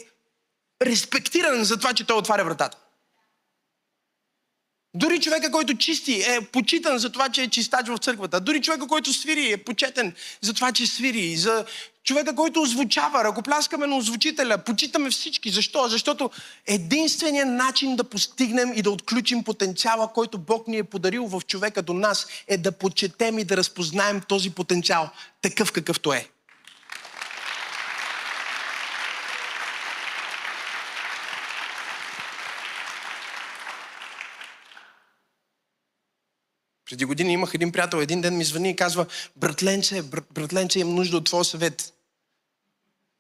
респектиран 0.83 1.65
за 1.65 1.77
това, 1.77 1.93
че 1.93 2.07
той 2.07 2.17
отваря 2.17 2.45
вратата. 2.45 2.79
Дори 4.95 5.21
човека, 5.21 5.51
който 5.51 5.77
чисти, 5.77 6.23
е 6.23 6.41
почитан 6.41 6.99
за 6.99 7.13
това, 7.13 7.29
че 7.29 7.43
е 7.43 7.49
чистач 7.49 7.89
в 7.89 7.99
църквата. 7.99 8.41
Дори 8.41 8.61
човека, 8.61 8.87
който 8.87 9.13
свири, 9.13 9.53
е 9.53 9.57
почетен 9.57 10.15
за 10.41 10.55
това, 10.55 10.73
че 10.73 10.87
свири. 10.87 11.37
За 11.37 11.65
човека, 12.05 12.35
който 12.35 12.63
озвучава, 12.63 13.25
ръкопляскаме 13.25 13.87
на 13.87 13.97
озвучителя, 13.97 14.59
почитаме 14.59 15.11
всички. 15.11 15.51
Защо? 15.51 15.89
Защото 15.89 16.31
единственият 16.67 17.49
начин 17.49 17.97
да 17.97 18.05
постигнем 18.05 18.73
и 18.75 18.83
да 18.83 18.91
отключим 18.91 19.45
потенциала, 19.45 20.13
който 20.13 20.39
Бог 20.39 20.69
ни 20.69 20.77
е 20.79 20.85
подарил 20.85 21.27
в 21.27 21.43
човека 21.47 21.83
до 21.83 21.93
нас, 21.95 22.27
е 22.47 22.57
да 22.57 22.73
почетем 22.73 23.39
и 23.39 23.45
да 23.45 23.57
разпознаем 23.57 24.21
този 24.29 24.51
потенциал, 24.51 25.11
такъв 25.43 25.73
какъвто 25.73 26.13
е. 26.13 26.29
Преди 36.91 37.05
години 37.05 37.33
имах 37.33 37.51
един 37.55 37.73
приятел, 37.73 37.99
един 37.99 38.21
ден 38.21 38.37
ми 38.37 38.45
звъни 38.45 38.71
и 38.71 38.77
казва, 38.77 39.07
братленце, 39.37 40.03
братленце, 40.31 40.79
имам 40.79 40.95
нужда 40.95 41.17
от 41.17 41.25
твоя 41.25 41.45
съвет. 41.45 41.95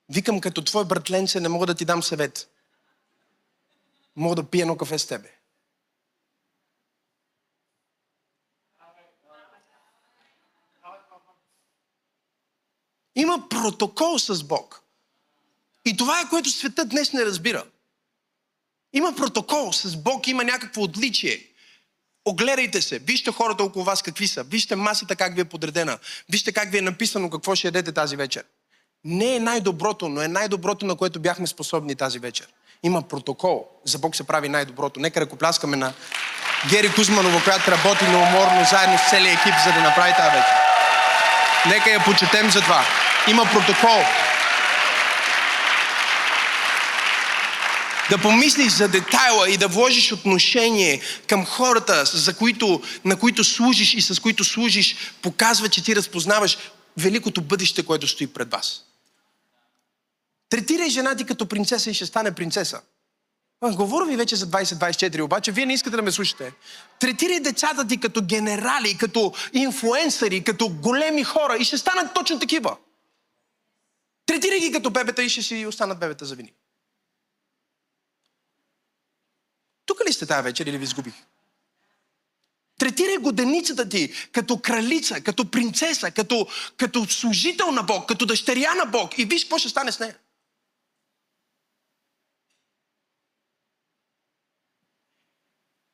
Викам, 0.09 0.41
като 0.41 0.65
твой 0.65 0.85
братленце 0.85 1.41
не 1.41 1.49
мога 1.49 1.67
да 1.67 1.75
ти 1.75 1.85
дам 1.85 2.03
съвет. 2.03 2.51
Мога 4.17 4.37
да 4.37 4.51
пия 4.51 4.63
едно 4.63 4.77
кафе 4.77 4.99
с 4.99 5.07
тебе. 5.07 5.31
Има 13.15 13.49
протокол 13.51 14.19
с 14.19 14.45
Бог. 14.45 14.83
И 15.85 15.97
това 15.97 16.21
е 16.21 16.29
което 16.29 16.51
света 16.51 16.85
днес 16.85 17.13
не 17.13 17.25
разбира. 17.25 17.67
Има 18.93 19.15
протокол 19.17 19.73
с 19.73 19.97
Бог, 19.97 20.27
има 20.29 20.45
някакво 20.45 20.83
отличие. 20.83 21.50
Огледайте 22.25 22.83
се, 22.83 22.99
вижте 22.99 23.33
хората 23.33 23.65
около 23.65 23.85
вас 23.85 24.03
какви 24.03 24.29
са, 24.29 24.43
вижте 24.43 24.77
масата 24.77 25.17
как 25.17 25.35
ви 25.35 25.41
е 25.41 25.45
подредена, 25.45 25.99
вижте 26.29 26.53
как 26.53 26.71
ви 26.71 26.79
е 26.79 26.83
написано 26.83 27.31
какво 27.31 27.55
ще 27.55 27.67
ядете 27.67 27.93
тази 27.93 28.17
вечер. 28.17 28.45
не 29.05 29.37
е 29.37 29.41
най-доброто, 29.41 30.09
но 30.09 30.23
е 30.23 30.29
най-доброто, 30.29 30.87
на 30.87 30.97
което 30.97 31.21
бяхме 31.21 31.47
способни 31.47 31.95
тази 31.95 32.19
вечер. 32.19 32.47
Има 32.83 33.03
протокол. 33.03 33.67
За 33.85 33.99
Бог 33.99 34.17
се 34.17 34.25
прави 34.25 34.49
най-доброто. 34.49 35.01
Нека 35.01 35.21
ръкопляскаме 35.21 35.77
на 35.77 35.93
Гери 36.71 36.93
Кузманова, 36.95 37.45
която 37.45 37.71
работи 37.71 38.05
неуморно 38.05 38.65
заедно 38.71 38.99
с 38.99 39.11
целия 39.11 39.33
екип, 39.33 39.55
за 39.65 39.73
да 39.73 39.81
направи 39.81 40.13
тази 40.17 40.31
вечер. 40.31 40.57
Нека 41.67 41.91
я 41.91 42.05
почетем 42.05 42.51
за 42.51 42.61
това. 42.61 42.85
Има 43.29 43.45
протокол. 43.45 44.01
Да 48.11 48.19
помислиш 48.19 48.73
за 48.73 48.89
детайла 48.89 49.51
и 49.51 49.57
да 49.57 49.69
вложиш 49.69 50.13
отношение 50.13 51.01
към 51.27 51.47
хората, 51.47 52.05
за 52.05 52.37
които, 52.37 52.83
на 53.05 53.19
които 53.19 53.45
служиш 53.45 53.95
и 53.95 54.03
с 54.03 54.23
които 54.23 54.45
служиш, 54.45 54.97
показва, 55.23 55.69
че 55.69 55.85
ти 55.85 55.97
разпознаваш 55.97 56.59
великото 56.97 57.41
бъдеще, 57.41 57.87
което 57.87 58.07
стои 58.07 58.27
пред 58.27 58.51
вас. 58.51 58.85
Третирай 60.49 60.91
жена 60.91 61.15
ти 61.15 61.25
като 61.25 61.47
принцеса 61.47 61.91
и 61.91 61.95
ще 61.95 62.07
стане 62.07 62.35
принцеса. 62.35 62.81
Говоря 63.65 64.05
ви 64.05 64.17
вече 64.17 64.37
за 64.37 64.47
2024, 64.47 65.23
обаче 65.23 65.53
вие 65.53 65.67
не 65.67 65.75
искате 65.75 65.97
да 65.97 66.03
ме 66.03 66.13
слушате. 66.13 66.53
Третирай 66.99 67.41
децата 67.41 67.87
ти 67.87 68.01
като 68.01 68.23
генерали, 68.23 68.97
като 68.99 69.33
инфлуенсъри, 69.53 70.45
като 70.45 70.69
големи 70.69 71.25
хора 71.25 71.57
и 71.61 71.65
ще 71.65 71.79
станат 71.79 72.15
точно 72.15 72.41
такива. 72.41 72.77
Третирай 74.27 74.61
ги 74.61 74.73
като 74.73 74.91
бебета 74.91 75.23
и 75.23 75.29
ще 75.29 75.43
си 75.43 75.67
останат 75.67 75.99
бебета 75.99 76.25
за 76.25 76.35
винаги. 76.35 76.55
Тук 79.87 80.01
ли 80.09 80.10
сте 80.21 80.27
тази 80.27 80.43
вечер 80.43 80.67
или 80.67 80.79
ви 80.79 80.87
сгубих? 80.87 81.15
Третирай 82.79 83.17
годеницата 83.17 83.89
ти 83.89 84.13
като 84.33 84.61
кралица, 84.61 85.21
като 85.21 85.51
принцеса, 85.51 86.11
като, 86.11 86.49
като 86.77 87.07
служител 87.07 87.73
на 87.73 87.83
Бог, 87.83 88.09
като 88.09 88.27
дъщеря 88.27 88.75
на 88.75 88.87
Бог 88.87 89.19
и 89.19 89.25
виж 89.25 89.45
какво 89.45 89.59
ще 89.59 89.69
стане 89.69 89.93
с 89.93 90.01
нея. 90.01 90.19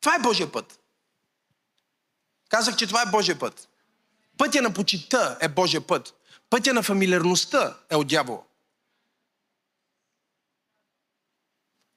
Това 0.01 0.15
е 0.15 0.19
Божия 0.19 0.53
път. 0.53 0.79
Казах, 2.49 2.77
че 2.77 2.87
това 2.87 3.03
е 3.03 3.11
Божия 3.11 3.39
път. 3.39 3.69
Пътя 4.39 4.63
на 4.63 4.75
почита 4.75 5.39
е 5.41 5.49
Божия 5.49 5.87
път. 5.87 6.15
Пътя 6.51 6.75
на 6.75 6.83
фамилиарността 6.83 7.77
е 7.91 7.97
от 7.97 8.09
дявола. 8.09 8.43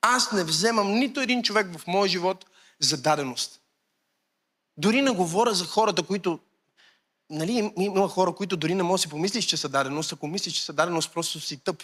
Аз 0.02 0.32
не 0.32 0.44
вземам 0.44 0.92
нито 0.92 1.20
един 1.20 1.44
човек 1.44 1.78
в 1.78 1.88
моя 1.88 2.10
живот 2.10 2.46
за 2.80 3.02
даденост. 3.02 3.62
Дори 4.78 5.02
не 5.02 5.12
говоря 5.12 5.54
за 5.54 5.66
хората, 5.66 6.04
които... 6.04 6.40
Нали, 7.30 7.52
им- 7.52 7.74
има 7.78 8.08
хора, 8.08 8.36
които 8.36 8.58
дори 8.58 8.76
не 8.76 8.84
можеш 8.84 9.04
да 9.04 9.08
си 9.08 9.10
помислиш, 9.10 9.46
че 9.46 9.58
са 9.58 9.70
даденост. 9.70 10.14
Ако 10.14 10.28
мислиш, 10.28 10.54
че 10.54 10.66
са 10.66 10.74
даденост, 10.74 11.14
просто 11.14 11.40
си 11.40 11.58
тъп. 11.58 11.84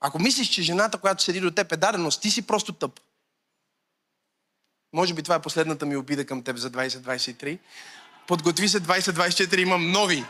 Ако 0.00 0.18
мислиш, 0.18 0.48
че 0.48 0.62
жената, 0.62 0.98
която 0.98 1.22
седи 1.22 1.40
до 1.40 1.50
теб 1.50 1.72
е 1.72 1.76
даденост, 1.76 2.22
ти 2.22 2.30
си 2.30 2.46
просто 2.46 2.72
тъп. 2.72 3.00
Може 4.92 5.14
би 5.14 5.22
това 5.22 5.34
е 5.34 5.42
последната 5.42 5.86
ми 5.86 5.96
обида 5.96 6.26
към 6.26 6.42
теб 6.42 6.56
за 6.56 6.70
2023. 6.70 7.58
Подготви 8.26 8.68
се 8.68 8.80
2024, 8.80 9.58
имам 9.58 9.90
нови. 9.90 10.24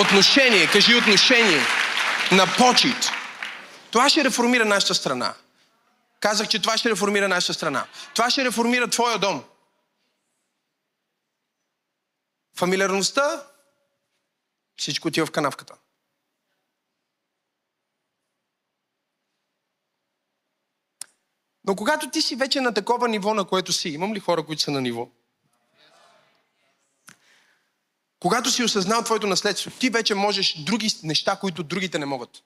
Отношение, 0.00 0.66
кажи 0.72 0.94
отношение 0.94 1.60
на 2.32 2.46
почет. 2.58 3.10
Това 3.90 4.08
ще 4.08 4.24
реформира 4.24 4.64
нашата 4.64 4.94
страна. 4.94 5.34
Казах, 6.20 6.48
че 6.48 6.62
това 6.62 6.78
ще 6.78 6.90
реформира 6.90 7.28
нашата 7.28 7.54
страна. 7.54 7.86
Това 8.14 8.30
ще 8.30 8.44
реформира 8.44 8.90
твоя 8.90 9.18
дом. 9.18 9.44
Фамилиарността, 12.56 13.46
всичко 14.76 15.08
отива 15.08 15.26
в 15.26 15.30
канавката. 15.30 15.74
Но 21.64 21.76
когато 21.76 22.10
ти 22.10 22.22
си 22.22 22.36
вече 22.36 22.60
на 22.60 22.74
такова 22.74 23.08
ниво, 23.08 23.34
на 23.34 23.44
което 23.44 23.72
си, 23.72 23.88
имам 23.88 24.14
ли 24.14 24.20
хора, 24.20 24.46
които 24.46 24.62
са 24.62 24.70
на 24.70 24.80
ниво? 24.80 25.08
Когато 28.20 28.50
си 28.50 28.64
осъзнал 28.64 29.02
твоето 29.02 29.26
наследство, 29.26 29.70
ти 29.70 29.90
вече 29.90 30.14
можеш 30.14 30.54
други 30.54 30.90
неща, 31.02 31.38
които 31.40 31.62
другите 31.62 31.98
не 31.98 32.06
могат. 32.06 32.42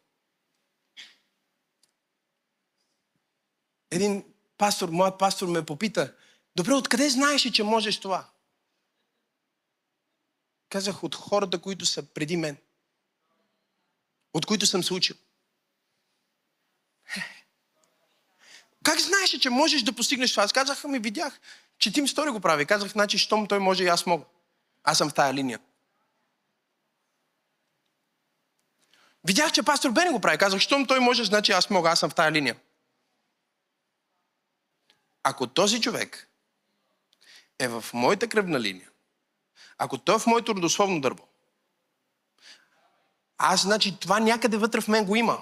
Един 3.91 4.25
пастор, 4.59 4.89
моят 4.89 5.19
пастор 5.19 5.49
ме 5.49 5.67
попита, 5.67 6.15
добре, 6.57 6.75
откъде 6.75 7.11
знаеш, 7.11 7.43
че 7.43 7.63
можеш 7.63 8.01
това? 8.01 8.29
Казах 10.69 11.05
от 11.05 11.15
хората, 11.15 11.59
които 11.61 11.87
са 11.87 12.03
преди 12.03 12.37
мен. 12.37 12.57
От 14.35 14.47
които 14.47 14.67
съм 14.67 14.85
се 14.85 14.95
учил. 14.95 15.17
Как 18.83 19.01
знаеш, 19.01 19.31
че 19.31 19.51
можеш 19.51 19.83
да 19.83 19.93
постигнеш 19.93 20.31
това? 20.31 20.43
Аз 20.43 20.53
казах, 20.53 20.85
ми 20.85 20.99
видях, 20.99 21.41
че 21.79 21.93
Тим 21.93 22.09
Стори 22.09 22.31
го 22.31 22.41
прави. 22.41 22.67
Казах, 22.67 22.93
значи, 22.93 23.19
щом 23.19 23.47
той 23.47 23.59
може 23.59 23.85
и 23.85 23.89
аз 23.89 24.07
мога. 24.07 24.25
Аз 24.85 24.99
съм 24.99 25.11
в 25.11 25.15
тая 25.15 25.35
линия. 25.35 25.61
Видях, 29.25 29.53
че 29.53 29.63
пастор 29.63 29.91
Бене 29.91 30.11
го 30.11 30.21
прави. 30.21 30.39
Казах, 30.39 30.61
щом 30.61 30.87
той 30.87 31.01
може, 31.01 31.25
значи 31.25 31.53
аз 31.53 31.71
мога. 31.71 31.91
Аз 31.91 32.01
съм 32.01 32.11
в 32.11 32.15
тая 32.15 32.33
линия. 32.33 32.57
Ако 35.23 35.47
този 35.47 35.81
човек 35.81 36.29
е 37.59 37.69
в 37.69 37.85
моята 37.93 38.29
кръвна 38.29 38.61
линия, 38.61 38.91
ако 39.79 39.99
той 39.99 40.17
е 40.17 40.19
в 40.19 40.27
моето 40.27 40.55
родословно 40.55 41.01
дърво, 41.01 41.29
аз, 43.39 43.63
значи, 43.63 43.97
това 44.01 44.21
някъде 44.21 44.57
вътре 44.57 44.81
в 44.81 44.89
мен 44.89 45.05
го 45.05 45.17
има. 45.17 45.39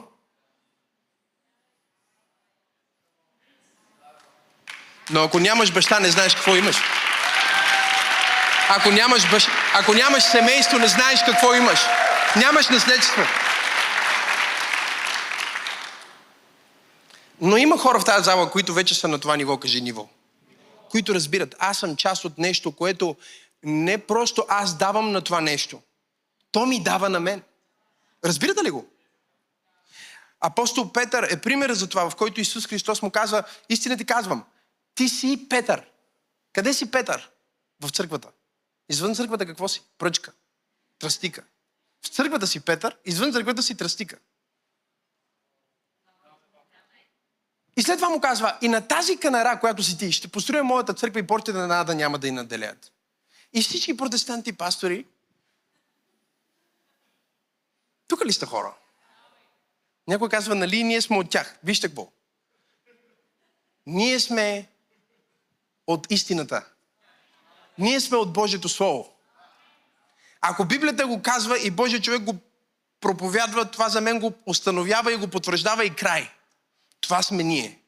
Но 5.10 5.22
ако 5.22 5.38
нямаш 5.38 5.72
баща, 5.72 6.00
не 6.00 6.10
знаеш 6.10 6.34
какво 6.34 6.56
имаш. 6.56 6.76
Ако 8.70 8.90
нямаш, 8.90 9.30
бащ... 9.30 9.48
ако 9.74 9.94
нямаш 9.94 10.22
семейство, 10.22 10.78
не 10.78 10.88
знаеш 10.88 11.20
какво 11.26 11.54
имаш. 11.54 11.80
Нямаш 12.36 12.68
наследство. 12.68 13.22
Но 17.40 17.56
има 17.56 17.78
хора 17.78 18.00
в 18.00 18.04
тази 18.04 18.24
зала, 18.24 18.50
които 18.50 18.74
вече 18.74 18.94
са 18.94 19.08
на 19.08 19.18
това 19.18 19.36
ниво, 19.36 19.56
кажи 19.56 19.80
ниво. 19.80 20.08
Които 20.90 21.14
разбират, 21.14 21.54
аз 21.58 21.78
съм 21.78 21.96
част 21.96 22.24
от 22.24 22.38
нещо, 22.38 22.72
което 22.72 23.16
не 23.62 23.98
просто 23.98 24.44
аз 24.48 24.76
давам 24.76 25.12
на 25.12 25.20
това 25.20 25.40
нещо. 25.40 25.80
То 26.52 26.66
ми 26.66 26.82
дава 26.82 27.08
на 27.08 27.20
мен. 27.20 27.42
Разбирате 28.24 28.64
ли 28.64 28.70
го? 28.70 28.88
Апостол 30.40 30.92
Петър 30.92 31.28
е 31.30 31.40
пример 31.40 31.72
за 31.72 31.88
това, 31.88 32.10
в 32.10 32.16
който 32.16 32.40
Исус 32.40 32.66
Христос 32.66 33.02
му 33.02 33.10
казва, 33.10 33.42
истина 33.68 33.96
ти 33.96 34.04
казвам, 34.04 34.44
ти 34.94 35.08
си 35.08 35.46
Петър. 35.50 35.82
Къде 36.52 36.74
си 36.74 36.90
Петър? 36.90 37.30
В 37.80 37.90
църквата. 37.90 38.28
Извън 38.88 39.14
църквата 39.14 39.46
какво 39.46 39.68
си? 39.68 39.82
Пръчка. 39.98 40.32
Тръстика. 40.98 41.44
В 42.02 42.08
църквата 42.08 42.46
си 42.46 42.60
Петър, 42.60 42.96
извън 43.04 43.32
църквата 43.32 43.62
си 43.62 43.76
тръстика. 43.76 44.18
И 47.76 47.82
след 47.82 47.98
това 47.98 48.08
му 48.08 48.20
казва, 48.20 48.58
и 48.62 48.68
на 48.68 48.88
тази 48.88 49.16
канара, 49.16 49.60
която 49.60 49.82
си 49.82 49.98
ти, 49.98 50.12
ще 50.12 50.28
построя 50.28 50.64
моята 50.64 50.94
църква 50.94 51.20
и 51.20 51.26
портите 51.26 51.58
на 51.58 51.80
ада 51.80 51.94
няма 51.94 52.18
да 52.18 52.28
и 52.28 52.30
наделят. 52.30 52.92
И 53.52 53.62
всички 53.62 53.96
протестанти 53.96 54.52
пастори, 54.52 55.06
тук 58.08 58.24
ли 58.24 58.32
сте 58.32 58.46
хора? 58.46 58.74
Някой 60.08 60.28
казва, 60.28 60.54
нали 60.54 60.82
ние 60.82 61.02
сме 61.02 61.18
от 61.18 61.30
тях. 61.30 61.58
Вижте 61.64 61.88
какво. 61.88 62.12
Ние 63.86 64.20
сме 64.20 64.68
от 65.86 66.06
истината. 66.10 66.64
Ние 67.78 68.00
сме 68.00 68.16
от 68.16 68.32
Божието 68.32 68.68
Слово. 68.68 69.12
Ако 70.40 70.64
Библията 70.64 71.06
го 71.06 71.22
казва 71.22 71.58
и 71.58 71.70
Божия 71.70 72.00
човек 72.00 72.22
го 72.22 72.36
проповядва, 73.00 73.70
това 73.70 73.88
за 73.88 74.00
мен 74.00 74.20
го 74.20 74.32
установява 74.46 75.12
и 75.12 75.16
го 75.16 75.28
потвърждава 75.28 75.84
и 75.84 75.94
край. 75.94 76.30
Това 77.00 77.22
сме 77.22 77.42
ние. 77.42 77.78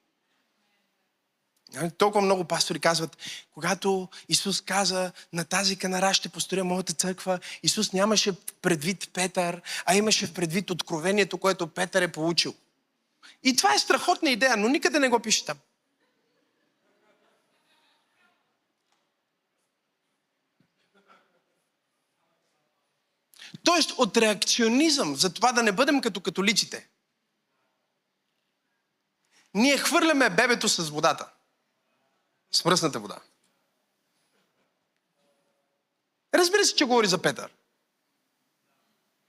Нали, 1.75 1.91
Толкова 1.91 2.25
много 2.25 2.45
пастори 2.45 2.79
казват, 2.79 3.17
когато 3.55 4.09
Исус 4.29 4.61
каза, 4.61 5.13
на 5.33 5.45
тази 5.45 5.77
канара 5.77 6.15
ще 6.15 6.29
построя 6.29 6.65
моята 6.65 6.93
църква, 6.93 7.39
Исус 7.63 7.93
нямаше 7.93 8.33
предвид 8.63 9.11
Петър, 9.13 9.63
а 9.87 9.95
имаше 9.95 10.35
предвид 10.35 10.71
откровението, 10.71 11.39
което 11.39 11.67
Петър 11.67 12.03
е 12.03 12.13
получил. 12.13 12.55
И 13.43 13.57
това 13.57 13.75
е 13.75 13.79
страхотна 13.79 14.31
идея, 14.31 14.57
но 14.57 14.69
никъде 14.69 14.99
не 14.99 15.09
го 15.09 15.21
пише 15.21 15.45
там. 15.45 15.57
Тоест 23.65 23.91
от 23.91 24.17
реакционизъм, 24.17 25.17
за 25.17 25.35
това 25.35 25.53
да 25.53 25.63
не 25.63 25.73
бъдем 25.73 26.01
като 26.01 26.21
католиците, 26.21 26.89
ние 29.55 29.79
хвърляме 29.79 30.31
бебето 30.31 30.69
с 30.69 30.91
водата. 30.91 31.31
С 32.53 32.65
мръсната 32.65 33.01
вода. 33.01 33.19
Разбира 36.35 36.65
се, 36.65 36.77
че 36.77 36.85
говори 36.85 37.07
за 37.07 37.23
Петър. 37.23 37.53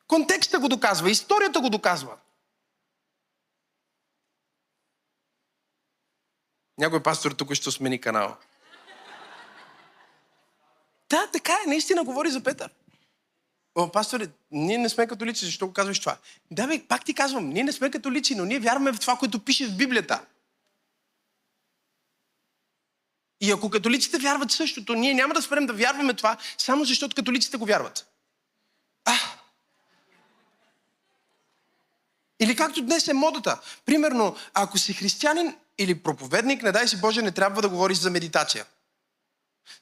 Контекста 0.07 0.59
го 0.59 0.69
доказва, 0.69 1.11
историята 1.11 1.59
го 1.59 1.69
доказва. 1.69 2.17
Някой 6.77 7.03
пастор 7.03 7.31
тук 7.31 7.53
ще 7.53 7.71
смени 7.71 8.01
канала. 8.01 8.37
Да, 11.09 11.29
така 11.33 11.53
е, 11.53 11.69
наистина 11.69 12.03
говори 12.03 12.29
за 12.29 12.43
Петър. 12.43 12.69
О, 13.75 13.91
пасторе, 13.91 14.27
ние 14.51 14.77
не 14.77 14.89
сме 14.89 15.07
католици, 15.07 15.45
защо 15.45 15.67
го 15.67 15.73
казваш 15.73 15.99
това? 15.99 16.17
Да, 16.51 16.67
бе, 16.67 16.83
пак 16.87 17.05
ти 17.05 17.13
казвам, 17.13 17.49
ние 17.49 17.63
не 17.63 17.71
сме 17.71 17.91
католици, 17.91 18.35
но 18.35 18.45
ние 18.45 18.59
вярваме 18.59 18.91
в 18.91 18.99
това, 18.99 19.15
което 19.15 19.45
пише 19.45 19.67
в 19.67 19.77
Библията. 19.77 20.25
И 23.41 23.51
ако 23.51 23.69
католиците 23.69 24.17
вярват 24.17 24.51
същото, 24.51 24.93
ние 24.93 25.13
няма 25.13 25.33
да 25.33 25.41
спрем 25.41 25.65
да 25.65 25.73
вярваме 25.73 26.13
това, 26.13 26.37
само 26.57 26.85
защото 26.85 27.15
католиците 27.15 27.57
го 27.57 27.65
вярват. 27.65 28.07
А! 29.05 29.15
Или 32.39 32.55
както 32.55 32.81
днес 32.81 33.07
е 33.07 33.13
модата. 33.13 33.59
Примерно, 33.85 34.35
ако 34.53 34.77
си 34.77 34.93
християнин 34.93 35.55
или 35.77 36.03
проповедник, 36.03 36.63
не 36.63 36.71
дай 36.71 36.87
си 36.87 37.01
Боже, 37.01 37.21
не 37.21 37.31
трябва 37.31 37.61
да 37.61 37.69
говориш 37.69 37.97
за 37.97 38.09
медитация. 38.09 38.65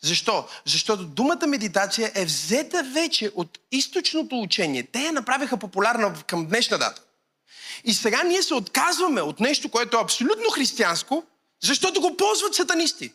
Защо? 0.01 0.47
Защото 0.65 1.03
думата 1.03 1.47
медитация 1.47 2.11
е 2.15 2.25
взета 2.25 2.83
вече 2.83 3.31
от 3.35 3.59
източното 3.71 4.41
учение. 4.41 4.83
Те 4.83 4.99
я 4.99 5.13
направиха 5.13 5.57
популярна 5.57 6.13
към 6.27 6.47
днешна 6.47 6.77
дата. 6.77 7.01
И 7.83 7.93
сега 7.93 8.23
ние 8.23 8.43
се 8.43 8.53
отказваме 8.53 9.21
от 9.21 9.39
нещо, 9.39 9.69
което 9.69 9.97
е 9.97 10.01
абсолютно 10.01 10.49
християнско, 10.49 11.23
защото 11.63 12.01
го 12.01 12.17
ползват 12.17 12.55
сатанисти. 12.55 13.13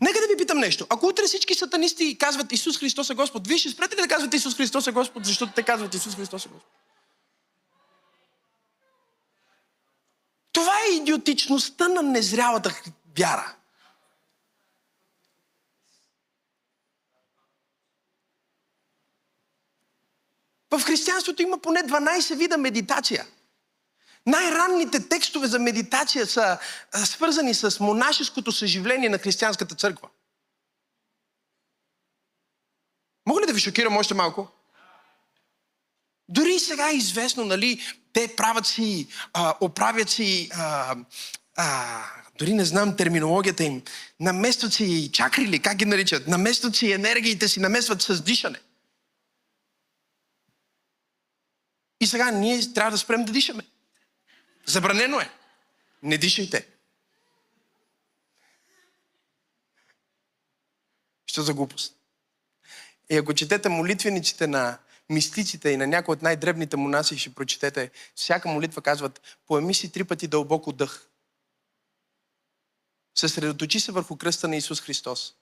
Нека 0.00 0.20
да 0.20 0.26
ви 0.26 0.36
питам 0.36 0.58
нещо. 0.58 0.86
Ако 0.90 1.06
утре 1.06 1.22
всички 1.26 1.54
сатанисти 1.54 2.18
казват 2.18 2.52
Исус 2.52 2.78
Христос 2.78 3.10
е 3.10 3.14
Господ, 3.14 3.46
вие 3.46 3.58
ще 3.58 3.70
спрете 3.70 3.96
ли 3.96 4.00
да 4.00 4.08
казвате 4.08 4.36
Исус 4.36 4.56
Христос 4.56 4.86
е 4.86 4.92
Господ, 4.92 5.24
защото 5.24 5.52
те 5.52 5.62
казват 5.62 5.94
Исус 5.94 6.16
Христос 6.16 6.46
е 6.46 6.48
Господ? 6.48 6.70
Това 10.52 10.72
е 10.72 10.94
идиотичността 10.94 11.88
на 11.88 12.02
незрялата 12.02 12.80
вяра. 13.18 13.54
В 20.78 20.82
християнството 20.84 21.42
има 21.42 21.58
поне 21.58 21.80
12 21.80 22.36
вида 22.36 22.58
медитация. 22.58 23.26
Най-ранните 24.26 25.08
текстове 25.08 25.46
за 25.46 25.58
медитация 25.58 26.26
са 26.26 26.58
свързани 26.94 27.54
с 27.54 27.80
монашеското 27.80 28.52
съживление 28.52 29.08
на 29.08 29.18
християнската 29.18 29.74
църква. 29.74 30.08
Мога 33.26 33.40
ли 33.42 33.46
да 33.46 33.52
ви 33.52 33.60
шокирам 33.60 33.96
още 33.96 34.14
малко? 34.14 34.48
Дори 36.28 36.58
сега 36.58 36.90
е 36.90 36.96
известно, 36.96 37.44
нали, 37.44 37.80
те 38.12 38.36
правят 38.36 38.66
си, 38.66 39.08
а, 39.32 39.54
оправят 39.60 40.10
си, 40.10 40.50
а, 40.54 40.96
а, 41.56 42.00
дори 42.38 42.52
не 42.52 42.64
знам 42.64 42.96
терминологията 42.96 43.64
им, 43.64 43.82
наместват 44.20 44.72
си 44.72 45.10
чакри 45.12 45.48
ли, 45.48 45.58
как 45.58 45.76
ги 45.76 45.84
наричат, 45.84 46.28
наместват 46.28 46.76
си 46.76 46.92
енергиите 46.92 47.48
си, 47.48 47.60
наместват 47.60 48.02
с 48.02 48.22
дишане. 48.22 48.58
И 52.04 52.06
сега 52.06 52.30
ние 52.30 52.72
трябва 52.72 52.90
да 52.90 52.98
спрем 52.98 53.24
да 53.24 53.32
дишаме. 53.32 53.62
Забранено 54.66 55.20
е. 55.20 55.30
Не 56.02 56.18
дишайте. 56.18 56.68
Що 61.26 61.42
за 61.42 61.54
глупост? 61.54 61.96
И 63.10 63.16
ако 63.16 63.34
четете 63.34 63.68
молитвениците 63.68 64.46
на 64.46 64.78
мистиците 65.10 65.70
и 65.70 65.76
на 65.76 65.86
някои 65.86 66.12
от 66.12 66.22
най-дребните 66.22 66.76
монаси, 66.76 67.18
ще 67.18 67.34
прочетете, 67.34 67.90
всяка 68.14 68.48
молитва 68.48 68.82
казват, 68.82 69.38
поеми 69.46 69.74
си 69.74 69.92
три 69.92 70.04
пъти 70.04 70.28
дълбоко 70.28 70.72
дъх. 70.72 71.08
Съсредоточи 73.14 73.80
се 73.80 73.92
върху 73.92 74.16
кръста 74.16 74.48
на 74.48 74.56
Исус 74.56 74.80
Христос. 74.80 75.34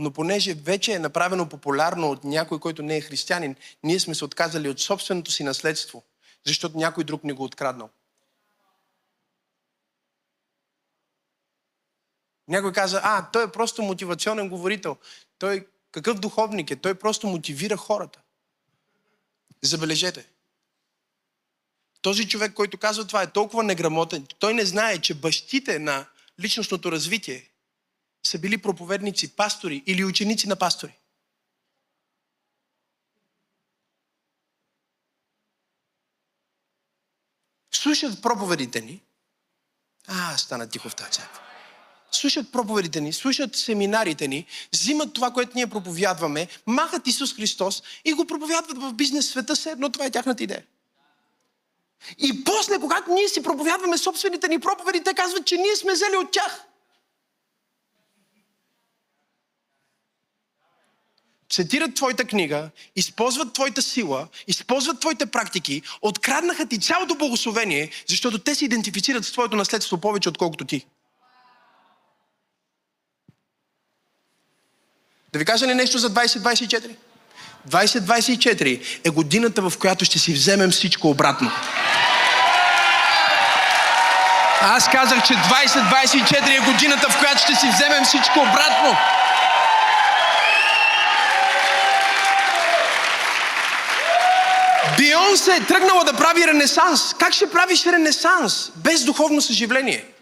Но 0.00 0.10
понеже 0.10 0.54
вече 0.54 0.92
е 0.92 0.98
направено 0.98 1.48
популярно 1.48 2.10
от 2.10 2.24
някой, 2.24 2.60
който 2.60 2.82
не 2.82 2.96
е 2.96 3.00
християнин, 3.00 3.56
ние 3.82 4.00
сме 4.00 4.14
се 4.14 4.24
отказали 4.24 4.68
от 4.68 4.80
собственото 4.80 5.30
си 5.30 5.44
наследство, 5.44 6.04
защото 6.46 6.78
някой 6.78 7.04
друг 7.04 7.24
не 7.24 7.32
го 7.32 7.44
откраднал. 7.44 7.90
Някой 12.48 12.72
каза, 12.72 13.00
а, 13.04 13.30
той 13.30 13.44
е 13.44 13.52
просто 13.52 13.82
мотивационен 13.82 14.48
говорител. 14.48 14.96
Той 15.38 15.66
какъв 15.92 16.18
духовник 16.18 16.70
е? 16.70 16.76
Той 16.76 16.94
просто 16.94 17.26
мотивира 17.26 17.76
хората. 17.76 18.20
Забележете. 19.62 20.28
Този 22.02 22.28
човек, 22.28 22.54
който 22.54 22.78
казва 22.78 23.06
това, 23.06 23.22
е 23.22 23.32
толкова 23.32 23.62
неграмотен. 23.62 24.26
Той 24.38 24.54
не 24.54 24.64
знае, 24.64 24.98
че 24.98 25.14
бащите 25.14 25.78
на 25.78 26.06
личностното 26.40 26.92
развитие 26.92 27.49
са 28.22 28.38
били 28.38 28.58
проповедници, 28.58 29.36
пастори 29.36 29.82
или 29.86 30.04
ученици 30.04 30.48
на 30.48 30.56
пастори. 30.56 30.98
Слушат 37.72 38.22
проповедите 38.22 38.80
ни. 38.80 39.02
А, 40.08 40.36
стана 40.36 40.68
тихо 40.68 40.88
в 40.88 40.96
тази 40.96 41.10
църква. 41.10 41.40
Слушат 42.12 42.52
проповедите 42.52 43.00
ни, 43.00 43.12
слушат 43.12 43.56
семинарите 43.56 44.28
ни, 44.28 44.46
взимат 44.72 45.14
това, 45.14 45.30
което 45.30 45.52
ние 45.54 45.66
проповядваме, 45.66 46.48
махат 46.66 47.06
Исус 47.06 47.34
Христос 47.34 47.82
и 48.04 48.12
го 48.12 48.26
проповядват 48.26 48.78
в 48.78 48.92
бизнес 48.92 49.28
света, 49.28 49.54
все 49.54 49.70
едно 49.70 49.90
това 49.90 50.04
е 50.04 50.10
тяхната 50.10 50.42
идея. 50.42 50.64
И 52.18 52.44
после, 52.44 52.80
когато 52.80 53.12
ние 53.12 53.28
си 53.28 53.42
проповядваме 53.42 53.98
собствените 53.98 54.48
ни 54.48 54.60
проповеди, 54.60 55.04
те 55.04 55.14
казват, 55.14 55.46
че 55.46 55.56
ние 55.56 55.76
сме 55.76 55.92
взели 55.92 56.16
от 56.16 56.32
тях. 56.32 56.64
Цитират 61.50 61.94
твоята 61.94 62.24
книга, 62.24 62.70
използват 62.96 63.52
твоята 63.52 63.82
сила, 63.82 64.28
използват 64.46 65.00
твоите 65.00 65.26
практики, 65.26 65.82
откраднаха 66.02 66.66
ти 66.66 66.80
цялото 66.80 67.14
благословение, 67.14 67.90
защото 68.08 68.38
те 68.38 68.54
се 68.54 68.64
идентифицират 68.64 69.24
с 69.24 69.32
твоето 69.32 69.56
наследство 69.56 69.98
повече, 69.98 70.28
отколкото 70.28 70.64
ти. 70.64 70.86
Да 75.32 75.38
ви 75.38 75.44
кажа 75.44 75.66
ли 75.66 75.74
нещо 75.74 75.98
за 75.98 76.10
2024? 76.10 76.96
2024 77.68 79.00
е 79.04 79.10
годината, 79.10 79.70
в 79.70 79.78
която 79.78 80.04
ще 80.04 80.18
си 80.18 80.32
вземем 80.32 80.70
всичко 80.70 81.10
обратно. 81.10 81.50
Аз 84.62 84.90
казах, 84.90 85.26
че 85.26 85.34
2024 85.34 86.56
е 86.56 86.72
годината, 86.72 87.08
в 87.10 87.18
която 87.18 87.42
ще 87.42 87.54
си 87.54 87.68
вземем 87.68 88.04
всичко 88.04 88.38
обратно. 88.38 89.19
Бионсе 95.30 95.56
е 95.56 95.66
тръгнала 95.66 96.04
да 96.04 96.16
прави 96.16 96.46
ренесанс. 96.46 97.14
Как 97.14 97.32
ще 97.32 97.50
правиш 97.50 97.86
ренесанс 97.86 98.70
без 98.76 99.04
духовно 99.04 99.40
съживление? 99.40 100.14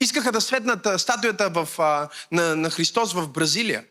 Искаха 0.00 0.32
да 0.32 0.40
светнат 0.40 1.00
статуята 1.00 1.50
в, 1.50 1.68
на, 2.32 2.56
на 2.56 2.70
Христос 2.70 3.12
в 3.12 3.28
Бразилия 3.28 3.84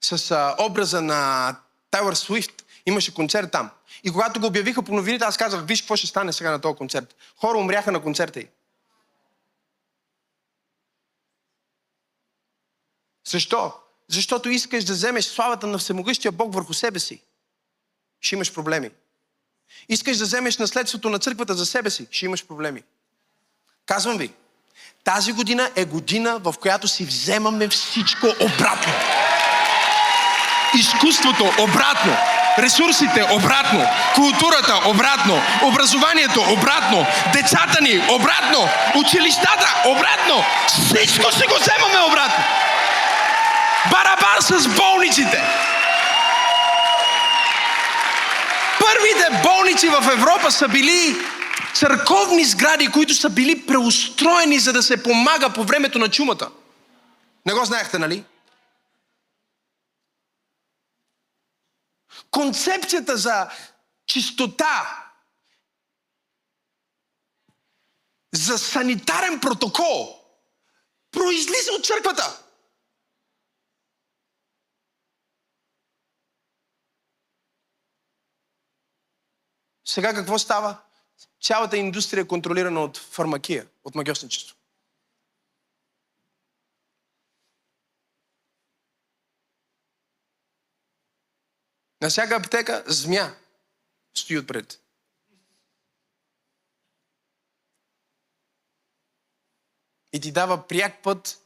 с 0.00 0.30
а, 0.30 0.56
образа 0.58 1.02
на 1.02 1.56
Тайлър 1.90 2.14
Суифт. 2.14 2.64
Имаше 2.86 3.14
концерт 3.14 3.52
там. 3.52 3.70
И 4.04 4.10
когато 4.10 4.40
го 4.40 4.46
обявиха 4.46 4.82
по 4.82 4.94
новините, 4.94 5.24
аз 5.24 5.36
казах, 5.36 5.64
виж 5.64 5.80
какво 5.80 5.96
ще 5.96 6.06
стане 6.06 6.32
сега 6.32 6.50
на 6.50 6.60
този 6.60 6.76
концерт. 6.76 7.14
Хора 7.40 7.58
умряха 7.58 7.92
на 7.92 8.02
концерта 8.02 8.40
й. 8.40 8.46
Защо? 13.28 13.72
Защото 14.08 14.50
искаш 14.50 14.84
да 14.84 14.92
вземеш 14.92 15.24
славата 15.24 15.66
на 15.66 15.78
всемогъщия 15.78 16.32
Бог 16.32 16.54
върху 16.54 16.74
себе 16.74 16.98
си. 16.98 17.22
Ще 18.20 18.34
имаш 18.34 18.52
проблеми. 18.52 18.90
Искаш 19.88 20.16
да 20.16 20.24
вземеш 20.24 20.58
наследството 20.58 21.10
на 21.10 21.18
църквата 21.18 21.54
за 21.54 21.66
себе 21.66 21.90
си. 21.90 22.06
Ще 22.10 22.24
имаш 22.24 22.44
проблеми. 22.44 22.82
Казвам 23.86 24.18
ви, 24.18 24.30
тази 25.04 25.32
година 25.32 25.70
е 25.76 25.84
година, 25.84 26.38
в 26.38 26.54
която 26.60 26.88
си 26.88 27.04
вземаме 27.04 27.68
всичко 27.68 28.26
обратно. 28.26 28.92
Изкуството 30.78 31.44
обратно. 31.58 32.16
Ресурсите 32.58 33.22
обратно. 33.32 33.86
Културата 34.14 34.88
обратно. 34.88 35.42
Образованието 35.62 36.40
обратно. 36.40 37.06
Децата 37.32 37.82
ни 37.82 37.98
обратно. 38.10 38.68
Училищата 38.94 39.82
обратно. 39.86 40.44
Всичко 40.68 41.32
си 41.32 41.46
го 41.46 41.54
вземаме 41.60 42.00
обратно. 42.08 42.44
Барабан 43.90 44.40
с 44.40 44.68
болниците. 44.76 45.42
Първите 48.80 49.42
болници 49.42 49.88
в 49.88 50.12
Европа 50.12 50.50
са 50.50 50.68
били 50.68 51.16
църковни 51.74 52.44
сгради, 52.44 52.92
които 52.92 53.14
са 53.14 53.30
били 53.30 53.66
преустроени, 53.66 54.58
за 54.58 54.72
да 54.72 54.82
се 54.82 55.02
помага 55.02 55.52
по 55.52 55.64
времето 55.64 55.98
на 55.98 56.10
чумата. 56.10 56.50
Не 57.46 57.52
го 57.52 57.64
знаехте, 57.64 57.98
нали? 57.98 58.24
Концепцията 62.30 63.16
за 63.16 63.50
чистота, 64.06 65.04
за 68.32 68.58
санитарен 68.58 69.40
протокол, 69.40 70.20
произлиза 71.12 71.72
от 71.72 71.84
църквата. 71.84 72.45
Сега 79.96 80.14
какво 80.14 80.38
става? 80.38 80.82
Цялата 81.42 81.76
индустрия 81.76 82.22
е 82.22 82.26
контролирана 82.26 82.80
от 82.80 82.98
фармакия, 82.98 83.66
от 83.84 83.94
магиосничество. 83.94 84.56
На 92.00 92.08
всяка 92.08 92.36
аптека 92.36 92.84
змия 92.86 93.36
стои 94.14 94.38
отпред. 94.38 94.80
И 100.12 100.20
ти 100.20 100.32
дава 100.32 100.66
пряк 100.66 101.02
път 101.02 101.40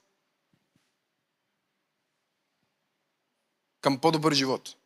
към 3.80 4.00
по-добър 4.00 4.32
живот. 4.32 4.76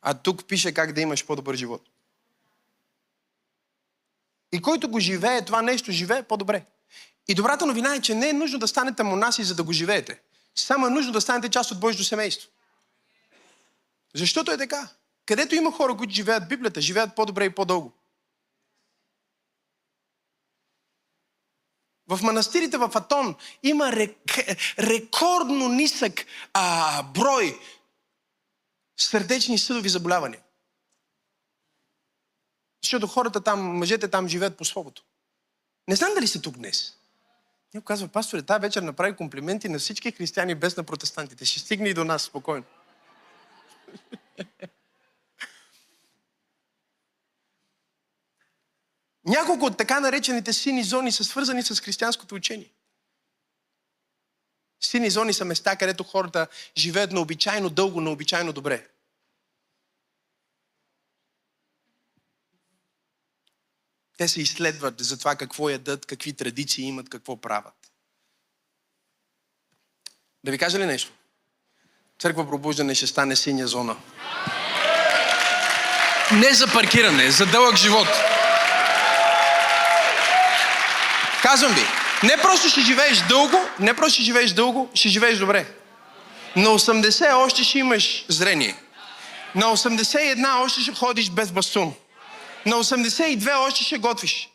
А 0.00 0.22
тук 0.22 0.46
пише 0.46 0.74
как 0.74 0.92
да 0.92 1.00
имаш 1.00 1.26
по-добър 1.26 1.54
живот. 1.54 1.91
И 4.52 4.62
който 4.62 4.88
го 4.88 5.00
живее, 5.00 5.44
това 5.44 5.62
нещо 5.62 5.92
живее 5.92 6.22
по-добре. 6.22 6.64
И 7.28 7.34
добрата 7.34 7.66
новина 7.66 7.94
е, 7.94 8.00
че 8.00 8.14
не 8.14 8.28
е 8.28 8.32
нужно 8.32 8.58
да 8.58 8.68
станете 8.68 9.02
монаси, 9.02 9.44
за 9.44 9.54
да 9.54 9.62
го 9.62 9.72
живеете. 9.72 10.20
Само 10.54 10.86
е 10.86 10.90
нужно 10.90 11.12
да 11.12 11.20
станете 11.20 11.48
част 11.48 11.70
от 11.70 11.80
Божието 11.80 12.04
семейство. 12.04 12.48
Защото 14.14 14.52
е 14.52 14.58
така. 14.58 14.88
Където 15.26 15.54
има 15.54 15.72
хора, 15.72 15.96
които 15.96 16.14
живеят 16.14 16.48
Библията, 16.48 16.80
живеят 16.80 17.16
по-добре 17.16 17.44
и 17.44 17.54
по-дълго. 17.54 17.92
В 22.08 22.22
манастирите 22.22 22.78
в 22.78 22.90
Атон 22.94 23.34
има 23.62 23.92
рек, 23.92 24.16
рекордно 24.78 25.68
нисък 25.68 26.26
а, 26.52 27.02
брой 27.02 27.58
сърдечни 28.96 29.58
съдови 29.58 29.88
заболявания. 29.88 30.40
Защото 32.84 33.06
хората 33.06 33.40
там, 33.40 33.60
мъжете 33.60 34.08
там 34.08 34.28
живеят 34.28 34.56
по 34.56 34.64
свобото. 34.64 35.04
Не 35.88 35.96
знам 35.96 36.14
дали 36.14 36.26
сте 36.26 36.42
тук 36.42 36.56
днес. 36.56 36.96
Някой 37.74 37.86
казва, 37.86 38.08
пасторе, 38.08 38.42
тази 38.42 38.60
вечер 38.60 38.82
направи 38.82 39.16
комплименти 39.16 39.68
на 39.68 39.78
всички 39.78 40.12
християни 40.12 40.54
без 40.54 40.76
на 40.76 40.84
протестантите. 40.84 41.44
Ще 41.44 41.60
стигне 41.60 41.88
и 41.88 41.94
до 41.94 42.04
нас 42.04 42.22
спокойно. 42.22 42.64
Няколко 49.24 49.64
от 49.64 49.76
така 49.76 50.00
наречените 50.00 50.52
сини 50.52 50.84
зони 50.84 51.12
са 51.12 51.24
свързани 51.24 51.62
с 51.62 51.80
християнското 51.80 52.34
учение. 52.34 52.72
Сини 54.80 55.10
зони 55.10 55.32
са 55.32 55.44
места, 55.44 55.76
където 55.76 56.04
хората 56.04 56.46
живеят 56.76 57.12
необичайно 57.12 57.70
дълго, 57.70 58.00
необичайно 58.00 58.52
добре. 58.52 58.88
Те 64.18 64.28
се 64.28 64.40
изследват 64.40 65.00
за 65.00 65.18
това 65.18 65.36
какво 65.36 65.68
ядат, 65.70 66.06
какви 66.06 66.32
традиции 66.32 66.84
имат, 66.84 67.08
какво 67.08 67.40
правят. 67.40 67.74
Да 70.44 70.50
ви 70.50 70.58
кажа 70.58 70.78
ли 70.78 70.86
нещо? 70.86 71.12
Църква 72.18 72.48
пробуждане 72.48 72.94
ще 72.94 73.06
стане 73.06 73.36
синя 73.36 73.66
зона. 73.66 73.96
Не 76.32 76.54
за 76.54 76.72
паркиране, 76.72 77.30
за 77.30 77.46
дълъг 77.46 77.76
живот. 77.76 78.08
Казвам 81.42 81.74
ви, 81.74 81.82
не 82.22 82.36
просто 82.42 82.68
ще 82.68 82.80
живееш 82.80 83.18
дълго, 83.18 83.56
не 83.80 83.94
просто 83.94 84.14
ще 84.14 84.22
живееш 84.22 84.52
дълго, 84.52 84.90
ще 84.94 85.08
живееш 85.08 85.38
добре. 85.38 85.66
На 86.56 86.68
80 86.68 87.34
още 87.34 87.64
ще 87.64 87.78
имаш 87.78 88.24
зрение. 88.28 88.76
На 89.54 89.66
81 89.66 90.64
още 90.64 90.80
ще 90.80 90.94
ходиш 90.94 91.30
без 91.30 91.52
бастун. 91.52 91.94
На 92.66 92.76
82 92.76 93.68
още 93.68 93.84
ще 93.84 93.98
готвиш. 93.98 94.48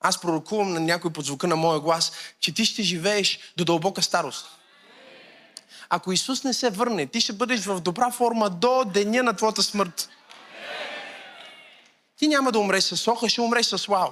Аз 0.00 0.20
пророкувам 0.20 0.72
на 0.72 0.80
някой 0.80 1.12
под 1.12 1.24
звука 1.24 1.46
на 1.46 1.56
моя 1.56 1.80
глас, 1.80 2.12
че 2.40 2.54
ти 2.54 2.64
ще 2.64 2.82
живееш 2.82 3.38
до 3.56 3.64
дълбока 3.64 4.02
старост. 4.02 4.46
Ако 5.88 6.12
Исус 6.12 6.44
не 6.44 6.54
се 6.54 6.70
върне, 6.70 7.06
ти 7.06 7.20
ще 7.20 7.32
бъдеш 7.32 7.64
в 7.64 7.80
добра 7.80 8.10
форма 8.10 8.50
до 8.50 8.84
деня 8.84 9.22
на 9.22 9.36
твоята 9.36 9.62
смърт. 9.62 10.08
Ти 12.18 12.28
няма 12.28 12.52
да 12.52 12.58
умреш 12.58 12.84
с 12.84 13.08
оха, 13.08 13.28
ще 13.28 13.40
умреш 13.40 13.66
с 13.66 13.86
вау. 13.86 14.08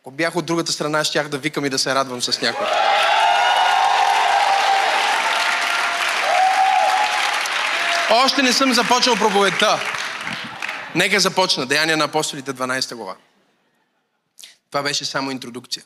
Ако 0.00 0.10
бях 0.10 0.36
от 0.36 0.46
другата 0.46 0.72
страна, 0.72 1.04
щях 1.04 1.28
да 1.28 1.38
викам 1.38 1.64
и 1.64 1.70
да 1.70 1.78
се 1.78 1.94
радвам 1.94 2.22
с 2.22 2.40
някой. 2.40 2.66
Още 8.14 8.42
не 8.42 8.52
съм 8.52 8.72
започнал 8.72 9.16
проповедта. 9.16 9.80
Нека 10.94 11.20
започна. 11.20 11.66
Деяния 11.66 11.96
на 11.96 12.04
апостолите 12.04 12.54
12 12.54 12.94
глава. 12.94 13.16
Това 14.70 14.82
беше 14.82 15.04
само 15.04 15.30
интродукция. 15.30 15.84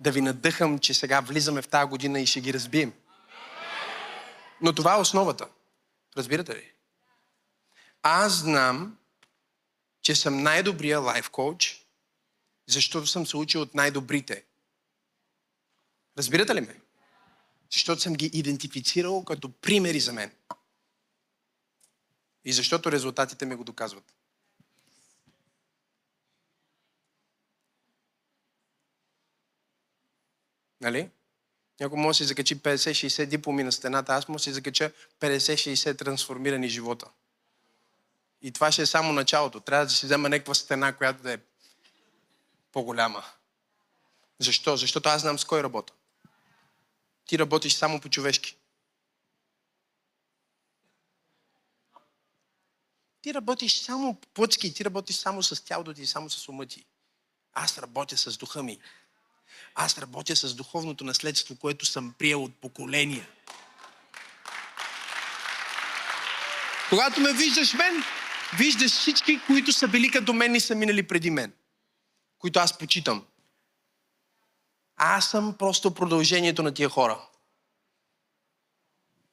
Да 0.00 0.10
ви 0.12 0.20
надъхам, 0.20 0.78
че 0.78 0.94
сега 0.94 1.20
влизаме 1.20 1.62
в 1.62 1.68
тази 1.68 1.88
година 1.88 2.20
и 2.20 2.26
ще 2.26 2.40
ги 2.40 2.54
разбием. 2.54 2.92
Но 4.60 4.72
това 4.72 4.94
е 4.94 5.00
основата. 5.00 5.48
Разбирате 6.16 6.54
ли? 6.54 6.72
Аз 8.02 8.32
знам, 8.32 8.96
че 10.02 10.14
съм 10.14 10.42
най-добрия 10.42 11.00
лайф 11.00 11.30
коуч, 11.30 11.86
защото 12.66 13.06
съм 13.06 13.26
се 13.26 13.36
учил 13.36 13.60
от 13.60 13.74
най-добрите. 13.74 14.44
Разбирате 16.18 16.54
ли 16.54 16.60
ме? 16.60 16.80
Защото 17.72 18.02
съм 18.02 18.14
ги 18.14 18.26
идентифицирал 18.26 19.24
като 19.24 19.52
примери 19.52 20.00
за 20.00 20.12
мен. 20.12 20.32
И 22.44 22.52
защото 22.52 22.92
резултатите 22.92 23.46
ми 23.46 23.54
го 23.54 23.64
доказват. 23.64 24.14
Нали? 30.80 31.10
Някой 31.80 31.98
може 31.98 32.08
да 32.08 32.24
си 32.24 32.28
закачи 32.28 32.62
50-60 32.62 33.26
дипломи 33.26 33.62
на 33.62 33.72
стената, 33.72 34.14
аз 34.14 34.26
да 34.26 34.38
си 34.38 34.52
закача 34.52 34.92
50-60 35.20 35.98
трансформирани 35.98 36.68
живота. 36.68 37.06
И 38.42 38.52
това 38.52 38.72
ще 38.72 38.82
е 38.82 38.86
само 38.86 39.12
началото. 39.12 39.60
Трябва 39.60 39.84
да 39.84 39.90
си 39.90 40.06
взема 40.06 40.28
някаква 40.28 40.54
стена, 40.54 40.96
която 40.96 41.22
да 41.22 41.32
е 41.32 41.38
по-голяма. 42.72 43.24
Защо? 44.38 44.76
Защото 44.76 45.08
аз 45.08 45.20
знам 45.20 45.38
с 45.38 45.44
кой 45.44 45.62
работя. 45.62 45.92
Ти 47.26 47.38
работиш 47.38 47.74
само 47.74 48.00
по-човешки. 48.00 48.56
Ти 53.22 53.34
работиш 53.34 53.80
само 53.80 54.20
плъцки, 54.34 54.74
ти 54.74 54.84
работиш 54.84 55.16
само 55.16 55.42
с 55.42 55.64
тялото 55.64 55.94
ти, 55.94 56.06
само 56.06 56.30
с 56.30 56.48
ума 56.48 56.66
ти. 56.66 56.84
Аз 57.54 57.78
работя 57.78 58.16
с 58.16 58.36
духа 58.36 58.62
ми. 58.62 58.78
Аз 59.74 59.98
работя 59.98 60.36
с 60.36 60.54
духовното 60.54 61.04
наследство, 61.04 61.56
което 61.56 61.86
съм 61.86 62.14
приел 62.18 62.44
от 62.44 62.54
поколения. 62.54 63.28
Когато 66.88 67.20
ме 67.20 67.32
виждаш 67.32 67.74
мен, 67.74 68.02
виждаш 68.58 68.92
всички, 68.92 69.40
които 69.46 69.72
са 69.72 69.88
били 69.88 70.10
като 70.10 70.32
мен 70.32 70.54
и 70.54 70.60
са 70.60 70.74
минали 70.74 71.06
преди 71.06 71.30
мен. 71.30 71.52
Които 72.38 72.58
аз 72.58 72.78
почитам. 72.78 73.26
Аз 74.96 75.30
съм 75.30 75.56
просто 75.58 75.94
продължението 75.94 76.62
на 76.62 76.74
тия 76.74 76.88
хора. 76.88 77.20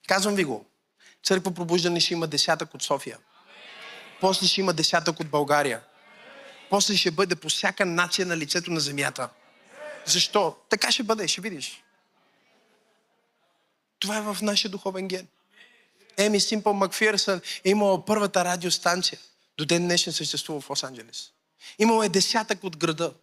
Казвам 0.07 0.35
ви 0.35 0.43
го. 0.43 0.65
Църква 1.23 1.53
пробуждане 1.53 1.99
ще 1.99 2.13
има 2.13 2.27
десятък 2.27 2.73
от 2.73 2.83
София. 2.83 3.17
После 4.21 4.47
ще 4.47 4.61
има 4.61 4.73
десятък 4.73 5.19
от 5.19 5.29
България. 5.29 5.81
После 6.69 6.97
ще 6.97 7.11
бъде 7.11 7.35
по 7.35 7.49
всяка 7.49 7.85
нация 7.85 8.25
на 8.25 8.37
лицето 8.37 8.71
на 8.71 8.79
земята. 8.79 9.29
Защо? 10.05 10.55
Така 10.69 10.91
ще 10.91 11.03
бъде, 11.03 11.27
ще 11.27 11.41
видиш. 11.41 11.83
Това 13.99 14.17
е 14.17 14.21
в 14.21 14.37
нашия 14.41 14.71
духовен 14.71 15.07
ген. 15.07 15.27
Еми 16.17 16.39
Симпъл 16.39 16.73
Макфирсън 16.73 17.41
е 17.63 17.69
имала 17.69 18.05
първата 18.05 18.45
радиостанция. 18.45 19.19
До 19.57 19.65
ден 19.65 19.83
днешен 19.83 20.13
съществува 20.13 20.61
в 20.61 20.67
Лос-Анджелес. 20.67 21.31
Имало 21.79 22.03
е 22.03 22.09
десятък 22.09 22.63
от 22.63 22.77
града. 22.77 23.13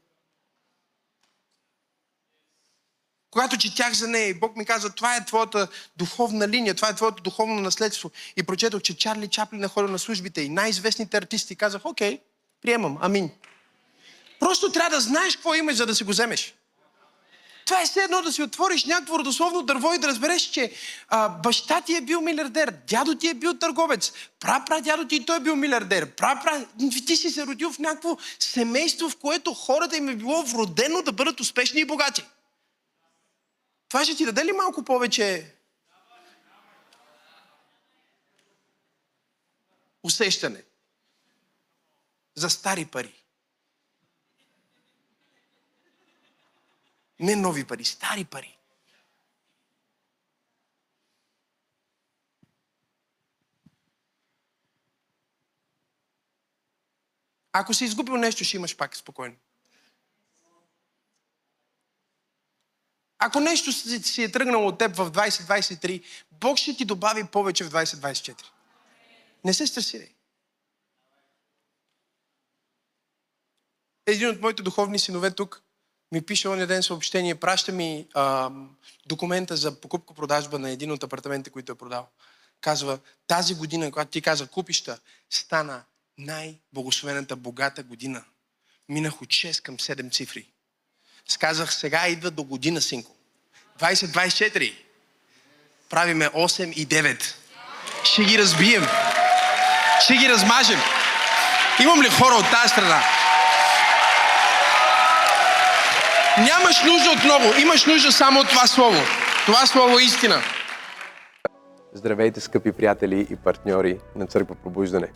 Когато 3.35 3.59
четях 3.59 3.93
за 3.93 4.09
нея 4.09 4.29
и 4.29 4.35
Бог 4.35 4.57
ми 4.57 4.65
каза, 4.65 4.91
това 4.91 5.17
е 5.17 5.25
твоята 5.25 5.69
духовна 5.97 6.49
линия, 6.49 6.75
това 6.75 6.89
е 6.89 6.95
твоето 6.95 7.23
духовно 7.23 7.61
наследство. 7.61 8.11
И 8.37 8.43
прочетох, 8.43 8.83
че 8.83 8.97
Чарли 8.97 9.29
Чаплин 9.29 9.65
е 9.65 9.69
ходил 9.69 9.91
на 9.91 9.99
службите 9.99 10.41
и 10.43 10.49
най-известните 10.49 11.17
артисти. 11.17 11.57
Казах, 11.57 11.85
окей, 11.85 12.19
приемам, 12.63 12.99
амин. 13.01 13.31
Просто 14.41 14.73
трябва 14.73 14.91
да 14.91 15.01
знаеш 15.01 15.37
какво 15.37 15.55
имаш, 15.55 15.77
за 15.77 15.87
да 15.87 15.95
си 15.95 16.05
го 16.05 16.11
вземеш. 16.11 16.55
Това 17.67 17.83
е 17.83 17.85
все 17.85 18.01
едно 18.01 18.23
да 18.23 18.33
си 18.33 18.43
отвориш 18.43 18.85
някакво 18.85 19.19
родословно 19.19 19.63
дърво 19.63 19.95
и 19.95 19.99
да 19.99 20.09
разбереш, 20.09 20.43
че 20.43 20.73
а, 21.09 21.29
баща 21.29 21.81
ти 21.81 21.97
е 21.97 22.01
бил 22.01 22.21
милиардер, 22.21 22.75
дядо 22.89 23.15
ти 23.15 23.29
е 23.29 23.35
бил 23.35 23.55
търговец, 23.55 24.13
пра 24.41 24.81
дядо 24.81 25.07
ти 25.09 25.17
и 25.17 25.27
той 25.27 25.37
е 25.37 25.41
бил 25.41 25.57
милиардер, 25.57 26.11
пра 26.11 26.67
ти 27.07 27.17
си 27.17 27.31
се 27.31 27.47
родил 27.47 27.73
в 27.73 27.79
някакво 27.79 28.17
семейство, 28.39 29.09
в 29.09 29.17
което 29.17 29.55
хората 29.55 29.97
им 29.97 30.09
е 30.09 30.15
било 30.15 30.43
вродено 30.43 31.03
да 31.03 31.13
бъдат 31.13 31.41
успешни 31.41 31.81
и 31.81 31.85
богати. 31.85 32.25
Това 33.95 34.05
ще 34.05 34.17
ти 34.17 34.25
даде 34.25 34.45
ли 34.45 34.53
малко 34.53 34.85
повече 34.85 35.55
усещане 40.03 40.65
за 42.35 42.51
стари 42.51 42.87
пари? 42.87 43.25
Не 47.21 47.37
нови 47.37 47.67
пари, 47.67 47.85
стари 47.85 48.25
пари. 48.25 48.59
Ако 57.53 57.75
си 57.75 57.85
изгубил 57.85 58.17
нещо, 58.17 58.45
ще 58.45 58.57
имаш 58.57 58.77
пак 58.77 58.97
спокойно. 58.97 59.37
Ако 63.27 63.41
нещо 63.41 63.73
си 63.73 64.23
е 64.23 64.33
тръгнало 64.33 64.69
от 64.69 64.79
теб 64.79 64.97
в 64.97 65.11
2023, 65.11 66.03
Бог 66.33 66.59
ще 66.59 66.77
ти 66.77 66.85
добави 66.85 67.25
повече 67.25 67.65
в 67.65 67.71
2024. 67.71 68.43
Не 69.45 69.55
се 69.55 69.67
стресирай. 69.67 70.09
Един 74.07 74.29
от 74.29 74.41
моите 74.41 74.63
духовни 74.63 74.99
синове 74.99 75.31
тук 75.31 75.63
ми 76.13 76.23
пише 76.23 76.49
оня 76.49 76.67
ден 76.67 76.83
съобщение, 76.83 77.35
праща 77.35 77.73
ми 77.73 78.09
а, 78.15 78.51
документа 79.07 79.57
за 79.57 79.81
покупка-продажба 79.81 80.59
на 80.59 80.71
един 80.71 80.93
от 80.93 81.03
апартаментите, 81.03 81.51
които 81.51 81.73
е 81.73 81.79
продал. 81.79 82.09
Казва, 82.61 82.99
тази 83.27 83.55
година, 83.55 83.91
когато 83.91 84.11
ти 84.11 84.23
каза 84.23 84.47
купища, 84.47 84.99
стана 85.31 85.85
най-благословената 86.19 87.37
богата 87.37 87.83
година. 87.83 88.25
Минах 88.89 89.23
от 89.23 89.29
6 89.29 89.63
към 89.63 89.77
7 89.77 90.13
цифри. 90.13 90.54
Сказах, 91.29 91.75
сега 91.75 92.09
идва 92.09 92.31
до 92.31 92.43
година, 92.43 92.81
синко. 92.81 93.11
20-24. 93.81 94.75
Правиме 95.91 96.27
8 96.27 96.73
и 96.73 96.89
9. 96.89 97.35
Ще 98.05 98.25
ги 98.25 98.39
разбием. 98.39 98.87
Ще 100.01 100.15
ги 100.17 100.29
размажем. 100.29 100.81
Имам 101.83 102.03
ли 102.03 102.09
хора 102.09 102.35
от 102.35 102.51
тази 102.51 102.69
страна? 102.69 103.03
Нямаш 106.39 106.83
нужда 106.83 107.11
от 107.11 107.25
много, 107.25 107.61
имаш 107.61 107.87
нужда 107.87 108.13
само 108.13 108.41
от 108.41 108.49
това 108.49 108.67
слово. 108.67 109.01
Това 109.47 109.67
слово 109.67 109.99
е 109.99 110.03
истина. 110.03 110.43
Здравейте, 111.93 112.41
скъпи 112.41 112.73
приятели 112.73 113.27
и 113.31 113.37
партньори 113.37 113.99
на 114.17 114.27
Църква 114.27 114.55
Пробуждане. 114.55 115.09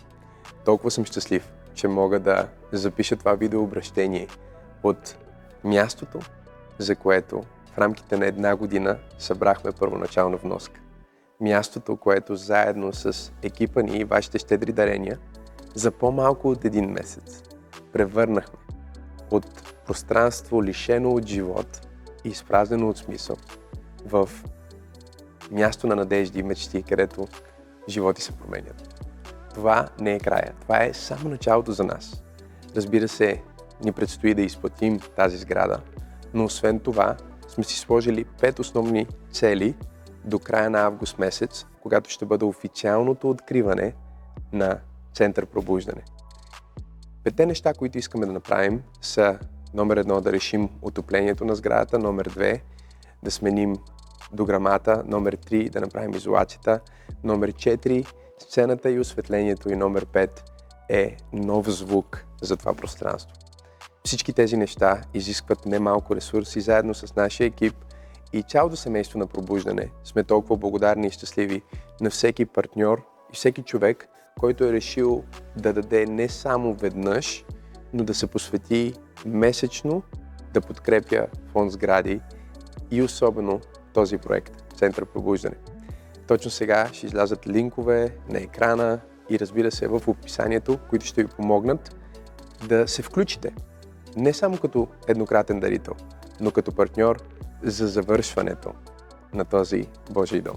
Толкова 0.65 0.91
съм 0.91 1.05
щастлив, 1.05 1.43
че 1.75 1.89
мога 1.89 2.21
да 2.21 2.49
запиша 2.73 3.17
това 3.17 3.35
видеообращение 3.35 4.27
от 4.83 5.17
мястото, 5.65 6.19
за 6.79 6.97
което 6.97 7.43
в 7.75 7.79
рамките 7.79 8.17
на 8.17 8.27
една 8.27 8.57
година 8.57 8.99
събрахме 9.19 9.73
първоначална 9.73 10.37
вноска. 10.37 10.81
Мястото, 11.41 11.97
което 11.97 12.37
заедно 12.37 12.93
с 12.93 13.33
екипа 13.43 13.83
ни 13.83 13.97
и 13.97 14.05
вашите 14.05 14.39
щедри 14.39 14.73
дарения 14.73 15.19
за 15.75 15.91
по-малко 15.91 16.51
от 16.51 16.65
един 16.65 16.91
месец 16.91 17.43
превърнахме 17.93 18.59
от 19.31 19.75
пространство 19.87 20.65
лишено 20.65 21.11
от 21.11 21.27
живот 21.27 21.89
и 22.25 22.29
изпразнено 22.29 22.89
от 22.89 22.99
смисъл 22.99 23.37
в 24.07 24.31
място 25.51 25.87
на 25.87 25.97
надежди 25.97 26.39
и 26.39 26.43
мечти, 26.43 26.83
където 26.83 27.29
животи 27.89 28.23
се 28.23 28.33
променят. 28.33 29.05
Това 29.55 29.89
не 30.01 30.15
е 30.15 30.21
края. 30.21 30.53
Това 30.61 30.85
е 30.85 30.95
само 30.95 31.29
началото 31.29 31.73
за 31.73 31.85
нас. 31.85 32.23
Разбира 32.77 33.09
се, 33.09 33.43
ни 33.85 33.93
предстои 33.93 34.35
да 34.35 34.43
изплатим 34.43 35.01
тази 35.17 35.37
сграда, 35.37 35.81
но 36.35 36.45
освен 36.45 36.81
това 36.81 37.17
сме 37.49 37.65
си 37.65 37.79
сложили 37.79 38.25
пет 38.25 38.59
основни 38.59 39.07
цели 39.33 39.75
до 40.25 40.39
края 40.39 40.71
на 40.71 40.81
август 40.81 41.19
месец, 41.19 41.67
когато 41.83 42.11
ще 42.11 42.27
бъде 42.27 42.45
официалното 42.45 43.31
откриване 43.31 43.95
на 44.53 44.79
Център 45.15 45.47
Пробуждане. 45.47 46.03
Пете 47.25 47.47
неща, 47.47 47.73
които 47.75 47.99
искаме 47.99 48.27
да 48.27 48.33
направим 48.33 48.83
са 49.01 49.39
номер 49.75 49.97
едно 49.97 50.21
да 50.21 50.33
решим 50.33 50.69
отоплението 50.83 51.45
на 51.45 51.55
сградата, 51.55 51.99
номер 51.99 52.25
две 52.25 52.63
да 53.23 53.31
сменим 53.31 53.77
дограмата, 54.33 55.03
номер 55.07 55.33
три 55.33 55.69
да 55.69 55.81
направим 55.81 56.15
изолацията, 56.15 56.81
номер 57.25 57.53
четири 57.53 58.05
сцената 58.39 58.91
и 58.91 59.01
осветлението 59.01 59.73
и 59.73 59.77
номер 59.77 60.07
пет 60.07 60.45
е 60.89 61.17
нов 61.33 61.69
звук 61.71 62.27
за 62.43 62.57
това 62.57 62.75
пространство. 62.75 63.48
Всички 64.09 64.33
тези 64.33 64.57
неща 64.57 65.01
изискват 65.15 65.67
немалко 65.67 66.17
ресурси 66.17 66.61
заедно 66.61 66.95
с 66.95 67.17
нашия 67.17 67.47
екип 67.47 67.75
и 68.33 68.43
цялото 68.43 68.77
семейство 68.77 69.19
на 69.19 69.27
пробуждане. 69.27 69.91
Сме 70.05 70.25
толкова 70.25 70.57
благодарни 70.57 71.07
и 71.07 71.11
щастливи 71.11 71.63
на 72.01 72.11
всеки 72.11 72.47
партньор 72.47 73.03
и 73.33 73.37
всеки 73.37 73.63
човек, 73.63 74.09
който 74.41 74.65
е 74.65 74.73
решил 74.73 75.25
да 75.57 75.73
даде 75.73 76.07
не 76.07 76.29
само 76.29 76.75
веднъж, 76.75 77.45
но 77.93 78.05
да 78.05 78.15
се 78.15 78.27
посвети 78.27 78.95
месечно 79.27 80.03
да 80.53 80.61
подкрепя 80.61 81.27
фонд 81.53 81.73
сгради 81.73 82.21
и 82.91 83.03
особено 83.03 83.61
този 83.95 84.19
проект 84.19 84.75
Център 84.77 85.05
Пробуждане. 85.05 85.57
Точно 86.27 86.51
сега 86.51 86.89
ще 86.93 87.07
излязат 87.07 87.47
линкове 87.47 88.17
на 88.29 88.39
екрана 88.39 89.01
и 89.31 89.39
разбира 89.39 89.71
се 89.71 89.89
в 89.89 90.03
описанието, 90.09 90.79
които 90.91 91.07
ще 91.07 91.23
ви 91.23 91.29
помогнат 91.29 91.97
да 92.69 92.89
се 92.89 93.03
включите. 93.03 93.53
Не 94.17 94.33
само 94.33 94.59
като 94.59 94.89
еднократен 95.09 95.61
дарител, 95.61 95.95
но 96.41 96.51
като 96.51 96.75
партньор 96.75 97.23
за 97.63 97.87
завършването 97.87 98.73
на 99.35 99.45
този 99.45 99.89
Божий 100.11 100.41
дом. 100.41 100.57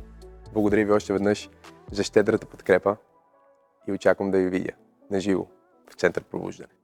Благодаря 0.53 0.85
ви 0.85 0.91
още 0.91 1.13
веднъж 1.13 1.49
за 1.91 2.03
щедрата 2.03 2.47
подкрепа 2.47 2.95
и 3.87 3.91
очаквам 3.91 4.31
да 4.31 4.37
ви 4.37 4.49
видя 4.49 4.73
на 5.11 5.19
живо 5.19 5.45
в 5.91 5.95
Център 5.95 6.23
Пробуждане. 6.23 6.80